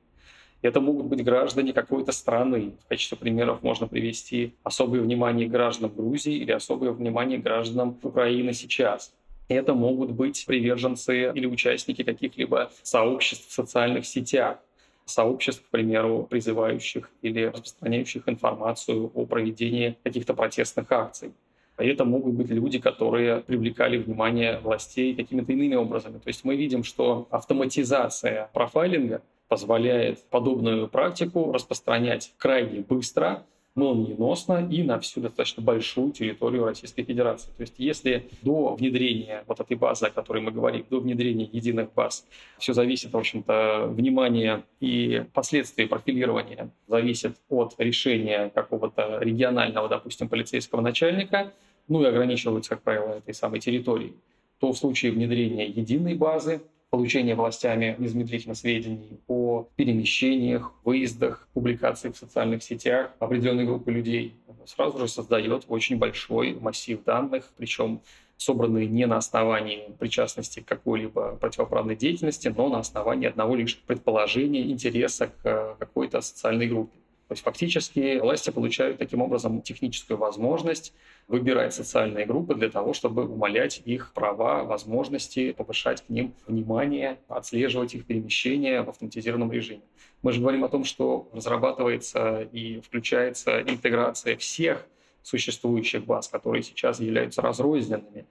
Это 0.62 0.80
могут 0.80 1.06
быть 1.06 1.24
граждане 1.24 1.72
какой-то 1.72 2.12
страны. 2.12 2.74
В 2.84 2.88
качестве 2.88 3.16
примеров 3.16 3.62
можно 3.62 3.86
привести 3.86 4.54
особое 4.62 5.00
внимание 5.00 5.48
гражданам 5.48 5.94
Грузии 5.94 6.34
или 6.34 6.52
особое 6.52 6.92
внимание 6.92 7.38
гражданам 7.38 7.98
Украины 8.02 8.52
сейчас. 8.52 9.14
Это 9.48 9.74
могут 9.74 10.10
быть 10.12 10.44
приверженцы 10.46 11.32
или 11.32 11.46
участники 11.46 12.04
каких-либо 12.04 12.70
сообществ 12.82 13.48
в 13.48 13.52
социальных 13.52 14.06
сетях 14.06 14.58
сообществ, 15.06 15.62
к 15.66 15.70
примеру, 15.70 16.26
призывающих 16.30 17.10
или 17.22 17.44
распространяющих 17.44 18.28
информацию 18.28 19.10
о 19.14 19.26
проведении 19.26 19.96
каких-то 20.04 20.34
протестных 20.34 20.92
акций. 20.92 21.32
Это 21.76 22.04
могут 22.04 22.34
быть 22.34 22.50
люди, 22.50 22.78
которые 22.78 23.40
привлекали 23.40 23.96
внимание 23.96 24.58
властей 24.60 25.14
какими-то 25.14 25.52
иными 25.52 25.74
образами. 25.74 26.18
То 26.18 26.28
есть 26.28 26.44
мы 26.44 26.54
видим, 26.54 26.84
что 26.84 27.26
автоматизация 27.30 28.50
профайлинга 28.52 29.22
позволяет 29.50 30.22
подобную 30.30 30.86
практику 30.86 31.50
распространять 31.50 32.32
крайне 32.38 32.82
быстро, 32.82 33.44
молниеносно 33.74 34.68
и 34.70 34.84
на 34.84 35.00
всю 35.00 35.20
достаточно 35.20 35.60
большую 35.60 36.12
территорию 36.12 36.64
Российской 36.64 37.02
Федерации. 37.02 37.50
То 37.56 37.62
есть 37.62 37.74
если 37.76 38.28
до 38.42 38.76
внедрения 38.76 39.42
вот 39.48 39.58
этой 39.58 39.76
базы, 39.76 40.06
о 40.06 40.10
которой 40.10 40.40
мы 40.40 40.52
говорим, 40.52 40.86
до 40.88 41.00
внедрения 41.00 41.48
единых 41.50 41.92
баз, 41.94 42.24
все 42.58 42.74
зависит, 42.74 43.12
в 43.12 43.16
общем-то, 43.16 43.88
внимание 43.88 44.62
и 44.78 45.24
последствия 45.34 45.88
профилирования 45.88 46.70
зависит 46.86 47.36
от 47.48 47.74
решения 47.78 48.52
какого-то 48.54 49.18
регионального, 49.20 49.88
допустим, 49.88 50.28
полицейского 50.28 50.80
начальника, 50.80 51.52
ну 51.88 52.02
и 52.02 52.06
ограничивается, 52.06 52.70
как 52.70 52.82
правило, 52.82 53.14
этой 53.14 53.34
самой 53.34 53.58
территорией, 53.58 54.14
то 54.60 54.70
в 54.70 54.78
случае 54.78 55.10
внедрения 55.10 55.66
единой 55.66 56.14
базы 56.14 56.60
получения 56.90 57.36
властями 57.36 57.94
незамедлительно 57.98 58.54
сведений 58.54 59.20
о 59.28 59.68
перемещениях, 59.76 60.72
выездах, 60.84 61.48
публикациях 61.54 62.16
в 62.16 62.18
социальных 62.18 62.62
сетях 62.62 63.12
определенной 63.20 63.64
группы 63.64 63.92
людей, 63.92 64.34
сразу 64.66 64.98
же 64.98 65.08
создает 65.08 65.64
очень 65.68 65.96
большой 65.96 66.54
массив 66.54 67.02
данных, 67.04 67.52
причем 67.56 68.00
собранные 68.36 68.86
не 68.86 69.06
на 69.06 69.18
основании 69.18 69.94
причастности 69.98 70.60
к 70.60 70.64
какой-либо 70.64 71.36
противоправной 71.36 71.94
деятельности, 71.94 72.48
но 72.48 72.68
на 72.68 72.78
основании 72.78 73.28
одного 73.28 73.54
лишь 73.54 73.78
предположения 73.78 74.62
интереса 74.70 75.26
к 75.26 75.32
э, 75.44 75.74
какой-то 75.78 76.20
социальной 76.22 76.66
группе. 76.66 76.99
То 77.30 77.34
есть 77.34 77.44
фактически 77.44 78.18
власти 78.18 78.50
получают 78.50 78.98
таким 78.98 79.22
образом 79.22 79.62
техническую 79.62 80.18
возможность 80.18 80.92
выбирать 81.28 81.72
социальные 81.72 82.26
группы 82.26 82.56
для 82.56 82.68
того, 82.68 82.92
чтобы 82.92 83.24
умалять 83.24 83.82
их 83.84 84.12
права, 84.14 84.64
возможности, 84.64 85.52
повышать 85.52 86.04
к 86.04 86.08
ним 86.08 86.34
внимание, 86.48 87.20
отслеживать 87.28 87.94
их 87.94 88.04
перемещения 88.04 88.82
в 88.82 88.90
автоматизированном 88.90 89.52
режиме. 89.52 89.82
Мы 90.22 90.32
же 90.32 90.40
говорим 90.40 90.64
о 90.64 90.68
том, 90.68 90.82
что 90.82 91.28
разрабатывается 91.32 92.48
и 92.50 92.80
включается 92.80 93.60
интеграция 93.62 94.36
всех 94.36 94.84
существующих 95.22 96.04
баз, 96.04 96.26
которые 96.26 96.64
сейчас 96.64 96.98
являются 96.98 97.42
разрозненными 97.42 98.26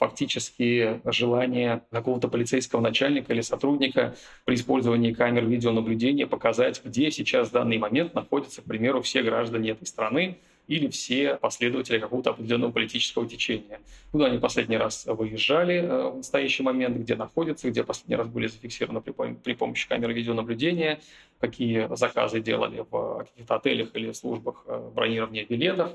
фактически 0.00 1.00
желание 1.04 1.82
какого-то 1.90 2.28
полицейского 2.28 2.80
начальника 2.80 3.34
или 3.34 3.42
сотрудника 3.42 4.16
при 4.46 4.54
использовании 4.54 5.12
камер 5.12 5.44
видеонаблюдения 5.44 6.26
показать, 6.26 6.80
где 6.82 7.10
сейчас 7.10 7.50
в 7.50 7.52
данный 7.52 7.76
момент 7.76 8.14
находятся, 8.14 8.62
к 8.62 8.64
примеру, 8.64 9.02
все 9.02 9.22
граждане 9.22 9.72
этой 9.72 9.86
страны 9.86 10.38
или 10.68 10.88
все 10.88 11.36
последователи 11.36 11.98
какого-то 11.98 12.30
определенного 12.30 12.70
политического 12.70 13.28
течения. 13.28 13.80
Куда 14.10 14.26
они 14.26 14.38
последний 14.38 14.78
раз 14.78 15.04
выезжали 15.04 15.82
э, 15.82 16.10
в 16.10 16.16
настоящий 16.18 16.62
момент, 16.62 16.96
где 16.96 17.16
находятся, 17.16 17.68
где 17.68 17.82
последний 17.82 18.16
раз 18.16 18.28
были 18.28 18.46
зафиксированы 18.46 19.00
при, 19.02 19.12
при 19.34 19.54
помощи 19.54 19.86
камер 19.88 20.12
видеонаблюдения, 20.12 21.00
какие 21.40 21.94
заказы 21.94 22.40
делали 22.40 22.86
в 22.88 23.18
каких-то 23.18 23.56
отелях 23.56 23.88
или 23.94 24.12
службах 24.12 24.64
э, 24.66 24.90
бронирования 24.94 25.44
билетов. 25.44 25.92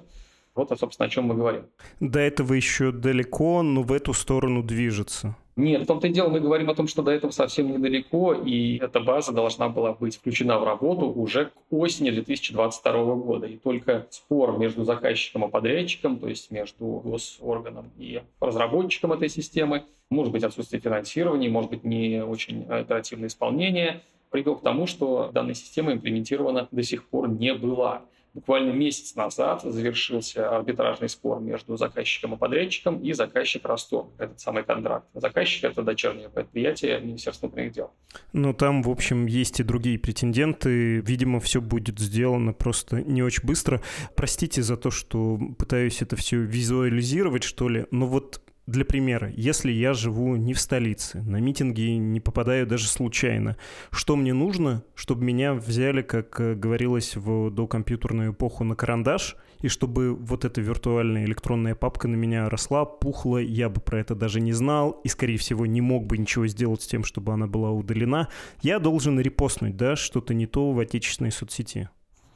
Вот, 0.56 0.70
собственно, 0.80 1.08
о 1.08 1.10
чем 1.10 1.26
мы 1.26 1.36
говорим. 1.36 1.66
До 2.00 2.20
этого 2.20 2.54
еще 2.54 2.92
далеко, 2.92 3.62
но 3.62 3.84
в 3.84 3.92
эту 3.92 4.14
сторону 4.14 4.64
движется. 4.64 5.36
Нет, 5.58 5.84
в 5.84 5.86
том-то 5.86 6.08
и 6.08 6.12
дело, 6.12 6.28
мы 6.28 6.42
говорим 6.42 6.70
о 6.70 6.76
том, 6.76 6.88
что 6.88 7.02
до 7.02 7.12
этого 7.12 7.32
совсем 7.32 7.72
недалеко, 7.72 8.34
и 8.34 8.78
эта 8.78 9.00
база 9.00 9.32
должна 9.32 9.70
была 9.70 9.94
быть 9.94 10.18
включена 10.18 10.60
в 10.60 10.66
работу 10.66 11.06
уже 11.06 11.46
к 11.46 11.52
осени 11.70 12.10
2022 12.10 13.16
года. 13.16 13.48
И 13.48 13.56
только 13.58 14.06
спор 14.10 14.58
между 14.58 14.84
заказчиком 14.84 15.46
и 15.46 15.50
подрядчиком, 15.50 16.20
то 16.20 16.28
есть 16.28 16.52
между 16.52 17.02
госорганом 17.06 17.90
и 17.98 18.22
разработчиком 18.42 19.14
этой 19.14 19.30
системы, 19.30 19.86
может 20.10 20.34
быть 20.34 20.44
отсутствие 20.44 20.82
финансирования, 20.82 21.50
может 21.50 21.70
быть 21.70 21.86
не 21.86 22.22
очень 22.22 22.66
оперативное 22.66 23.28
исполнение, 23.28 24.02
привел 24.32 24.58
к 24.58 24.62
тому, 24.62 24.88
что 24.88 25.32
данная 25.34 25.54
система 25.54 25.94
имплементирована 25.94 26.68
до 26.70 26.84
сих 26.84 27.08
пор 27.08 27.30
не 27.30 27.54
была. 27.54 28.02
Буквально 28.36 28.72
месяц 28.72 29.16
назад 29.16 29.62
завершился 29.64 30.50
арбитражный 30.50 31.08
спор 31.08 31.40
между 31.40 31.78
заказчиком 31.78 32.34
и 32.34 32.38
подрядчиком, 32.38 33.02
и 33.02 33.14
заказчик 33.14 33.66
расторг 33.66 34.10
этот 34.18 34.42
самый 34.42 34.64
контракт. 34.64 35.08
Заказчик— 35.14 35.64
это 35.64 35.84
дочернее 35.84 36.28
предприятие 36.28 37.00
Министерства 37.00 37.48
внутренних 37.48 37.72
дел. 37.72 37.92
Но 38.34 38.52
там, 38.52 38.84
в 38.84 38.90
общем, 38.90 39.26
есть 39.26 39.62
и 39.62 39.64
другие 39.64 39.98
претенденты. 39.98 41.00
Видимо, 41.00 41.40
все 41.40 41.62
будет 41.62 41.98
сделано 41.98 42.52
просто 42.52 43.02
не 43.02 43.24
очень 43.24 43.46
быстро. 43.46 43.82
Простите 44.18 44.62
за 44.62 44.76
то, 44.76 44.92
что 44.92 45.40
пытаюсь 45.58 46.02
это 46.02 46.18
все 46.18 46.42
визуализировать, 46.42 47.44
что 47.44 47.70
ли, 47.70 47.86
но 47.92 48.06
вот 48.06 48.42
для 48.68 48.84
примера, 48.84 49.32
если 49.36 49.72
я 49.72 49.94
живу 49.94 50.36
не 50.36 50.54
в 50.54 50.60
столице, 50.60 51.22
на 51.22 51.38
митинги 51.38 51.82
не 51.92 52.20
попадаю 52.20 52.66
даже 52.66 52.88
случайно, 52.88 53.58
что 53.92 54.16
мне 54.16 54.34
нужно, 54.34 54.84
чтобы 54.96 55.24
меня 55.24 55.54
взяли, 55.54 56.02
как 56.02 56.40
э, 56.40 56.56
говорилось 56.56 57.16
в 57.16 57.52
докомпьютерную 57.52 58.32
эпоху, 58.32 58.64
на 58.64 58.76
карандаш, 58.76 59.36
и 59.62 59.68
чтобы 59.68 60.16
вот 60.16 60.46
эта 60.46 60.62
виртуальная 60.62 61.26
электронная 61.26 61.76
папка 61.76 62.08
на 62.08 62.16
меня 62.16 62.50
росла, 62.50 62.86
пухла, 62.86 63.38
я 63.38 63.70
бы 63.70 63.82
про 63.82 64.00
это 64.00 64.16
даже 64.16 64.42
не 64.42 64.54
знал, 64.54 65.00
и, 65.04 65.10
скорее 65.10 65.38
всего, 65.38 65.66
не 65.66 65.82
мог 65.82 66.08
бы 66.08 66.18
ничего 66.18 66.48
сделать 66.48 66.82
с 66.82 66.88
тем, 66.88 67.04
чтобы 67.04 67.34
она 67.34 67.46
была 67.48 67.72
удалена, 67.72 68.30
я 68.62 68.80
должен 68.80 69.20
репостнуть, 69.20 69.78
да, 69.78 69.96
что-то 69.96 70.34
не 70.34 70.48
то 70.48 70.72
в 70.72 70.80
отечественной 70.80 71.32
соцсети. 71.32 71.90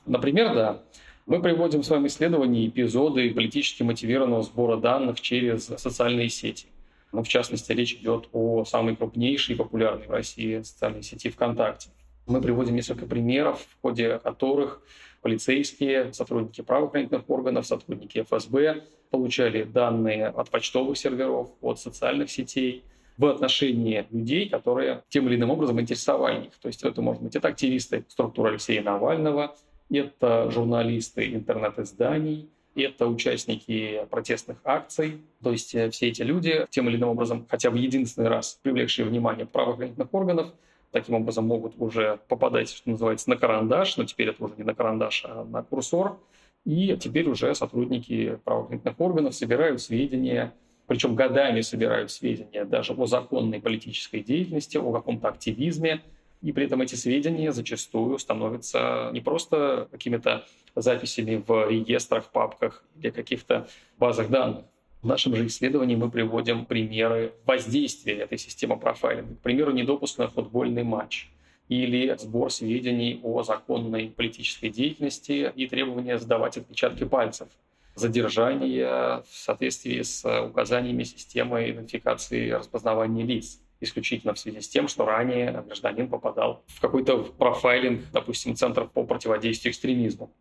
Например, 0.05 0.53
да. 0.53 0.83
Мы 1.29 1.43
приводим 1.43 1.81
в 1.81 1.85
своем 1.85 2.07
исследовании 2.07 2.67
эпизоды 2.67 3.31
политически 3.31 3.83
мотивированного 3.83 4.41
сбора 4.41 4.77
данных 4.77 5.21
через 5.21 5.65
социальные 5.65 6.29
сети. 6.29 6.65
Ну, 7.11 7.21
в 7.21 7.27
частности, 7.27 7.71
речь 7.71 7.93
идет 7.93 8.29
о 8.33 8.65
самой 8.65 8.95
крупнейшей 8.95 9.53
и 9.53 9.57
популярной 9.57 10.07
в 10.07 10.09
России 10.09 10.59
социальной 10.63 11.03
сети 11.03 11.29
ВКонтакте. 11.29 11.91
Мы 12.25 12.41
приводим 12.41 12.73
несколько 12.73 13.05
примеров, 13.05 13.59
в 13.59 13.79
ходе 13.79 14.17
которых 14.17 14.81
полицейские, 15.21 16.13
сотрудники 16.13 16.61
правоохранительных 16.61 17.29
органов, 17.29 17.67
сотрудники 17.67 18.23
ФСБ 18.23 18.85
получали 19.11 19.65
данные 19.65 20.29
от 20.29 20.49
почтовых 20.49 20.97
серверов, 20.97 21.51
от 21.61 21.79
социальных 21.79 22.31
сетей 22.31 22.83
в 23.19 23.25
отношении 23.27 24.07
людей, 24.09 24.49
которые 24.49 25.03
тем 25.09 25.27
или 25.27 25.35
иным 25.35 25.51
образом 25.51 25.79
интересовали 25.79 26.47
их. 26.47 26.53
То 26.59 26.69
есть 26.69 26.81
это, 26.81 27.03
может 27.03 27.21
быть, 27.21 27.35
это 27.35 27.49
активисты 27.49 28.03
структуры 28.07 28.49
Алексея 28.49 28.81
Навального, 28.81 29.55
это 29.89 30.49
журналисты 30.51 31.33
интернет-изданий, 31.33 32.49
это 32.75 33.07
участники 33.07 34.05
протестных 34.09 34.57
акций. 34.63 35.21
То 35.43 35.51
есть 35.51 35.73
э, 35.75 35.89
все 35.89 36.09
эти 36.09 36.21
люди, 36.21 36.67
тем 36.69 36.87
или 36.89 36.97
иным 36.97 37.09
образом, 37.09 37.45
хотя 37.49 37.71
бы 37.71 37.79
единственный 37.79 38.29
раз 38.29 38.59
привлекшие 38.61 39.05
внимание 39.05 39.45
правоохранительных 39.45 40.13
органов, 40.13 40.53
таким 40.91 41.15
образом 41.15 41.45
могут 41.45 41.73
уже 41.77 42.19
попадать, 42.27 42.69
что 42.69 42.89
называется, 42.89 43.29
на 43.29 43.37
карандаш, 43.37 43.97
но 43.97 44.05
теперь 44.05 44.29
это 44.29 44.43
уже 44.43 44.55
не 44.57 44.63
на 44.63 44.73
карандаш, 44.73 45.25
а 45.25 45.43
на 45.43 45.63
курсор. 45.63 46.17
И 46.65 46.97
теперь 46.99 47.27
уже 47.27 47.53
сотрудники 47.55 48.39
правоохранительных 48.43 48.99
органов 48.99 49.35
собирают 49.35 49.81
сведения 49.81 50.53
причем 50.89 51.13
годами 51.13 51.61
собирают 51.61 52.09
сведения 52.09 52.65
даже 52.65 52.93
о 52.93 53.05
законной 53.05 53.61
политической 53.61 54.21
деятельности, 54.21 54.77
о 54.77 54.91
каком-то 54.91 55.27
активизме, 55.27 56.01
и 56.41 56.51
при 56.51 56.65
этом 56.65 56.81
эти 56.81 56.95
сведения 56.95 57.51
зачастую 57.51 58.17
становятся 58.17 59.09
не 59.11 59.21
просто 59.21 59.87
какими-то 59.91 60.45
записями 60.75 61.43
в 61.45 61.69
реестрах, 61.69 62.31
папках 62.31 62.83
или 62.97 63.09
каких-то 63.09 63.67
базах 63.97 64.29
данных. 64.29 64.65
В 65.01 65.07
нашем 65.07 65.35
же 65.35 65.47
исследовании 65.47 65.95
мы 65.95 66.09
приводим 66.09 66.65
примеры 66.65 67.33
воздействия 67.45 68.19
этой 68.19 68.37
системы 68.37 68.77
профайлинга. 68.77 69.35
К 69.35 69.39
примеру, 69.39 69.71
недопуск 69.71 70.17
на 70.17 70.27
футбольный 70.27 70.83
матч 70.83 71.29
или 71.69 72.15
сбор 72.17 72.51
сведений 72.51 73.19
о 73.23 73.43
законной 73.43 74.09
политической 74.09 74.69
деятельности 74.69 75.51
и 75.55 75.67
требование 75.67 76.17
сдавать 76.17 76.57
отпечатки 76.57 77.05
пальцев 77.05 77.47
задержание 77.95 79.23
в 79.23 79.27
соответствии 79.29 80.01
с 80.01 80.25
указаниями 80.45 81.03
системы 81.03 81.69
идентификации 81.69 82.47
и 82.47 82.53
распознавания 82.53 83.23
лиц 83.23 83.59
исключительно 83.79 84.33
в 84.33 84.39
связи 84.39 84.61
с 84.61 84.69
тем, 84.69 84.87
что 84.87 85.05
ранее 85.05 85.51
гражданин 85.51 86.09
попадал 86.09 86.63
в 86.67 86.81
какой-то 86.81 87.23
профайлинг, 87.23 88.11
допустим, 88.11 88.55
центров 88.55 88.91
по 88.91 89.03
противодействию 89.03 89.71
экстремизму. 89.71 90.33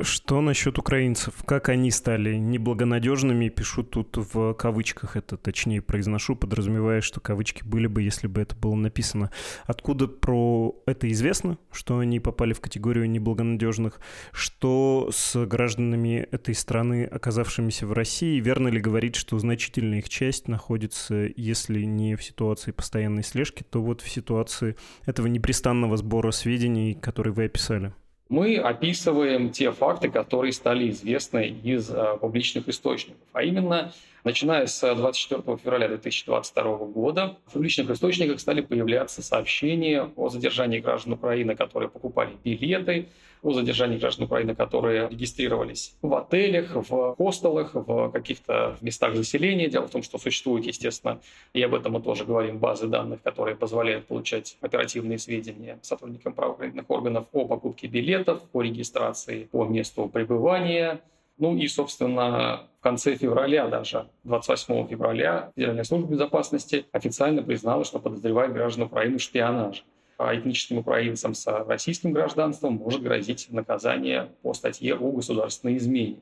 Что 0.00 0.40
насчет 0.40 0.78
украинцев? 0.78 1.34
Как 1.46 1.68
они 1.68 1.90
стали 1.90 2.34
неблагонадежными? 2.36 3.48
Пишу 3.48 3.82
тут 3.82 4.16
в 4.16 4.54
кавычках, 4.54 5.16
это 5.16 5.36
точнее 5.36 5.80
произношу, 5.80 6.36
подразумевая, 6.36 7.00
что 7.00 7.20
кавычки 7.20 7.62
были 7.64 7.86
бы, 7.86 8.02
если 8.02 8.26
бы 8.26 8.42
это 8.42 8.54
было 8.54 8.74
написано. 8.74 9.30
Откуда 9.66 10.06
про 10.08 10.74
это 10.86 11.10
известно, 11.10 11.58
что 11.72 11.98
они 11.98 12.20
попали 12.20 12.52
в 12.52 12.60
категорию 12.60 13.08
неблагонадежных? 13.08 14.00
Что 14.32 15.10
с 15.12 15.46
гражданами 15.46 16.26
этой 16.30 16.54
страны, 16.54 17.04
оказавшимися 17.04 17.86
в 17.86 17.92
России? 17.92 18.40
Верно 18.40 18.68
ли 18.68 18.80
говорить, 18.80 19.16
что 19.16 19.38
значительная 19.38 19.98
их 19.98 20.08
часть 20.08 20.48
находится, 20.48 21.28
если 21.36 21.82
не 21.84 22.16
в 22.16 22.22
ситуации 22.22 22.72
постоянной 22.72 23.22
слежки, 23.22 23.62
то 23.62 23.82
вот 23.82 24.02
в 24.02 24.10
ситуации 24.10 24.76
этого 25.06 25.26
непрестанного 25.28 25.96
сбора 25.96 26.30
сведений, 26.32 26.94
которые 26.94 27.32
вы 27.32 27.44
описали? 27.44 27.94
Мы 28.28 28.56
описываем 28.56 29.50
те 29.50 29.70
факты, 29.70 30.10
которые 30.10 30.52
стали 30.52 30.90
известны 30.90 31.48
из 31.62 31.90
э, 31.90 32.16
публичных 32.20 32.68
источников. 32.68 33.20
А 33.32 33.42
именно, 33.42 33.92
начиная 34.24 34.66
с 34.66 34.94
24 34.94 35.56
февраля 35.58 35.88
2022 35.88 36.76
года, 36.86 37.36
в 37.46 37.52
публичных 37.52 37.90
источниках 37.90 38.40
стали 38.40 38.62
появляться 38.62 39.22
сообщения 39.22 40.10
о 40.16 40.28
задержании 40.30 40.80
граждан 40.80 41.12
Украины, 41.12 41.54
которые 41.54 41.90
покупали 41.90 42.30
билеты, 42.42 43.08
о 43.42 43.52
задержании 43.52 43.98
граждан 43.98 44.24
Украины, 44.24 44.54
которые 44.54 45.08
регистрировались 45.10 45.94
в 46.00 46.14
отелях, 46.14 46.74
в 46.74 47.14
хостелах, 47.16 47.74
в 47.74 48.10
каких-то 48.10 48.78
местах 48.80 49.14
заселения. 49.14 49.68
Дело 49.68 49.86
в 49.86 49.90
том, 49.90 50.02
что 50.02 50.16
существуют, 50.16 50.64
естественно, 50.64 51.20
и 51.52 51.62
об 51.62 51.74
этом 51.74 51.92
мы 51.92 52.00
тоже 52.00 52.24
говорим, 52.24 52.58
базы 52.58 52.86
данных, 52.86 53.20
которые 53.22 53.54
позволяют 53.54 54.06
получать 54.06 54.56
оперативные 54.62 55.18
сведения 55.18 55.78
сотрудникам 55.82 56.32
правоохранительных 56.32 56.88
органов 56.88 57.26
о 57.32 57.44
покупке 57.44 57.86
билетов, 57.86 58.40
о 58.54 58.62
регистрации 58.62 59.44
по 59.52 59.66
месту 59.66 60.08
пребывания, 60.08 61.02
ну 61.36 61.56
и, 61.56 61.66
собственно, 61.66 62.68
в 62.78 62.82
конце 62.82 63.16
февраля, 63.16 63.68
даже 63.68 64.08
28 64.24 64.88
февраля, 64.88 65.52
Федеральная 65.56 65.84
служба 65.84 66.08
безопасности 66.10 66.86
официально 66.92 67.42
признала, 67.42 67.84
что 67.84 67.98
подозревает 67.98 68.52
граждан 68.52 68.84
Украины 68.84 69.18
в 69.18 69.22
шпионаже 69.22 69.82
а 70.16 70.34
этническим 70.34 70.78
украинцам 70.78 71.34
с 71.34 71.46
российским 71.66 72.12
гражданством 72.12 72.74
может 72.74 73.02
грозить 73.02 73.48
наказание 73.50 74.30
по 74.42 74.54
статье 74.54 74.94
о 74.94 75.10
государственной 75.10 75.76
измене. 75.76 76.20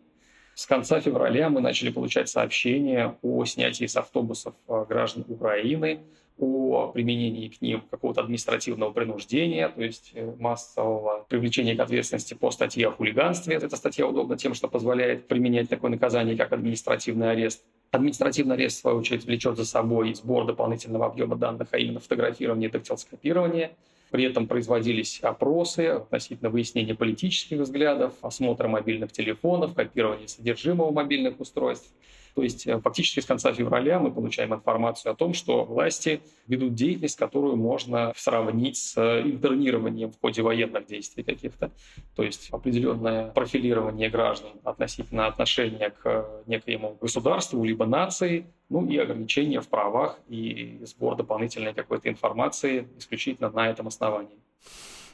С 0.55 0.67
конца 0.67 1.01
февраля 1.01 1.49
мы 1.49 1.61
начали 1.61 1.91
получать 1.91 2.29
сообщения 2.29 3.17
о 3.23 3.45
снятии 3.45 3.87
с 3.87 3.97
автобусов 3.97 4.55
а, 4.69 4.85
граждан 4.85 5.25
Украины, 5.29 6.01
о 6.39 6.89
применении 6.89 7.49
к 7.49 7.61
ним 7.61 7.83
какого-то 7.91 8.23
административного 8.23 8.93
принуждения, 8.93 9.69
то 9.69 9.83
есть 9.83 10.13
э, 10.15 10.35
массового 10.39 11.25
привлечения 11.29 11.77
к 11.77 11.81
ответственности 11.81 12.35
по 12.35 12.51
статье 12.51 12.89
о 12.89 12.93
хулиганстве. 12.93 13.57
Эта 13.57 13.77
статья 13.77 14.07
удобна 14.07 14.37
тем, 14.37 14.55
что 14.55 14.69
позволяет 14.69 15.29
применять 15.29 15.69
такое 15.69 15.91
наказание, 15.91 16.37
как 16.37 16.53
административный 16.53 17.31
арест. 17.31 17.65
Административный 17.91 18.55
арест, 18.55 18.79
в 18.79 18.81
свою 18.81 18.99
очередь, 18.99 19.25
влечет 19.25 19.57
за 19.57 19.67
собой 19.67 20.15
сбор 20.15 20.47
дополнительного 20.47 21.07
объема 21.07 21.37
данных, 21.37 21.69
а 21.73 21.79
именно 21.79 22.01
фотографирование 22.01 22.69
и 22.69 22.73
дактилоскопирование. 22.73 23.73
При 24.11 24.25
этом 24.25 24.47
производились 24.47 25.21
опросы 25.21 25.87
относительно 25.87 26.51
выяснения 26.51 26.95
политических 26.95 27.59
взглядов, 27.59 28.13
осмотра 28.21 28.69
мобильных 28.69 29.11
телефонов, 29.13 29.75
копирование 29.75 30.29
содержимого 30.29 30.91
мобильных 30.91 31.41
устройств. 31.41 31.91
То 32.35 32.43
есть 32.43 32.67
э, 32.67 32.81
фактически 32.81 33.21
с 33.21 33.27
конца 33.27 33.53
февраля 33.53 33.99
мы 33.99 34.11
получаем 34.11 34.55
информацию 34.55 35.13
о 35.13 35.15
том, 35.15 35.35
что 35.35 35.65
власти 35.65 36.21
ведут 36.47 36.75
деятельность, 36.75 37.19
которую 37.19 37.57
можно 37.57 38.13
сравнить 38.17 38.77
с 38.77 38.97
интернированием 38.99 40.11
в 40.11 40.21
ходе 40.21 40.43
военных 40.43 40.87
действий 40.87 41.23
каких-то. 41.23 41.71
То 42.17 42.23
есть 42.23 42.49
определенное 42.51 43.31
профилирование 43.31 44.09
граждан 44.09 44.53
относительно 44.65 45.27
отношения 45.27 45.91
к 45.91 46.43
некоему 46.47 46.97
государству 47.01 47.63
либо 47.65 47.87
нации, 47.87 48.47
ну 48.69 48.87
и 48.87 48.97
ограничения 48.97 49.61
в 49.61 49.69
правах 49.69 50.19
и 50.29 50.81
сбор 50.85 51.17
дополнительной 51.17 51.75
какой-то 51.75 52.09
информации 52.09 52.89
исключительно 52.99 53.51
на 53.51 53.69
этом 53.69 53.89
основании. 53.89 54.39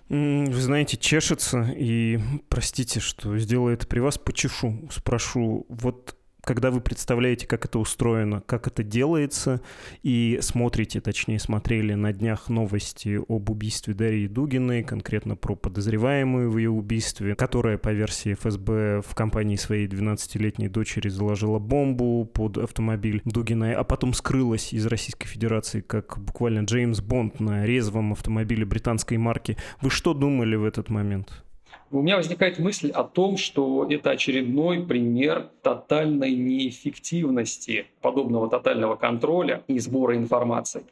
Вы 0.08 0.60
знаете, 0.60 0.96
чешется, 0.96 1.70
и 1.76 2.18
простите, 2.48 2.98
что 2.98 3.36
сделаю 3.36 3.74
это 3.74 3.86
при 3.86 4.00
вас, 4.00 4.16
почешу, 4.16 4.88
спрошу, 4.90 5.66
вот 5.68 6.16
когда 6.48 6.70
вы 6.70 6.80
представляете, 6.80 7.46
как 7.46 7.66
это 7.66 7.78
устроено, 7.78 8.40
как 8.46 8.68
это 8.68 8.82
делается, 8.82 9.60
и 10.02 10.38
смотрите, 10.40 11.02
точнее, 11.02 11.38
смотрели 11.38 11.92
на 11.92 12.10
днях 12.14 12.48
новости 12.48 13.20
об 13.28 13.50
убийстве 13.50 13.92
Дарьи 13.92 14.28
Дугиной, 14.28 14.82
конкретно 14.82 15.36
про 15.36 15.56
подозреваемую 15.56 16.50
в 16.50 16.56
ее 16.56 16.70
убийстве, 16.70 17.34
которая, 17.34 17.76
по 17.76 17.90
версии 17.90 18.32
ФСБ, 18.32 19.02
в 19.06 19.14
компании 19.14 19.56
своей 19.56 19.86
12-летней 19.88 20.68
дочери 20.68 21.10
заложила 21.10 21.58
бомбу 21.58 22.24
под 22.24 22.56
автомобиль 22.56 23.20
Дугиной, 23.26 23.74
а 23.74 23.84
потом 23.84 24.14
скрылась 24.14 24.72
из 24.72 24.86
Российской 24.86 25.28
Федерации, 25.28 25.82
как 25.82 26.16
буквально 26.18 26.60
Джеймс 26.60 27.02
Бонд 27.02 27.40
на 27.40 27.66
резвом 27.66 28.12
автомобиле 28.12 28.64
британской 28.64 29.18
марки. 29.18 29.58
Вы 29.82 29.90
что 29.90 30.14
думали 30.14 30.56
в 30.56 30.64
этот 30.64 30.88
момент? 30.88 31.44
У 31.90 32.02
меня 32.02 32.16
возникает 32.16 32.58
мысль 32.58 32.90
о 32.90 33.04
том, 33.04 33.36
что 33.36 33.86
это 33.88 34.10
очередной 34.10 34.84
пример 34.84 35.50
тотальной 35.62 36.32
неэффективности 36.32 37.86
подобного 38.00 38.48
тотального 38.48 38.96
контроля 38.96 39.62
и 39.68 39.78
сбора 39.78 40.16
информации 40.16 40.84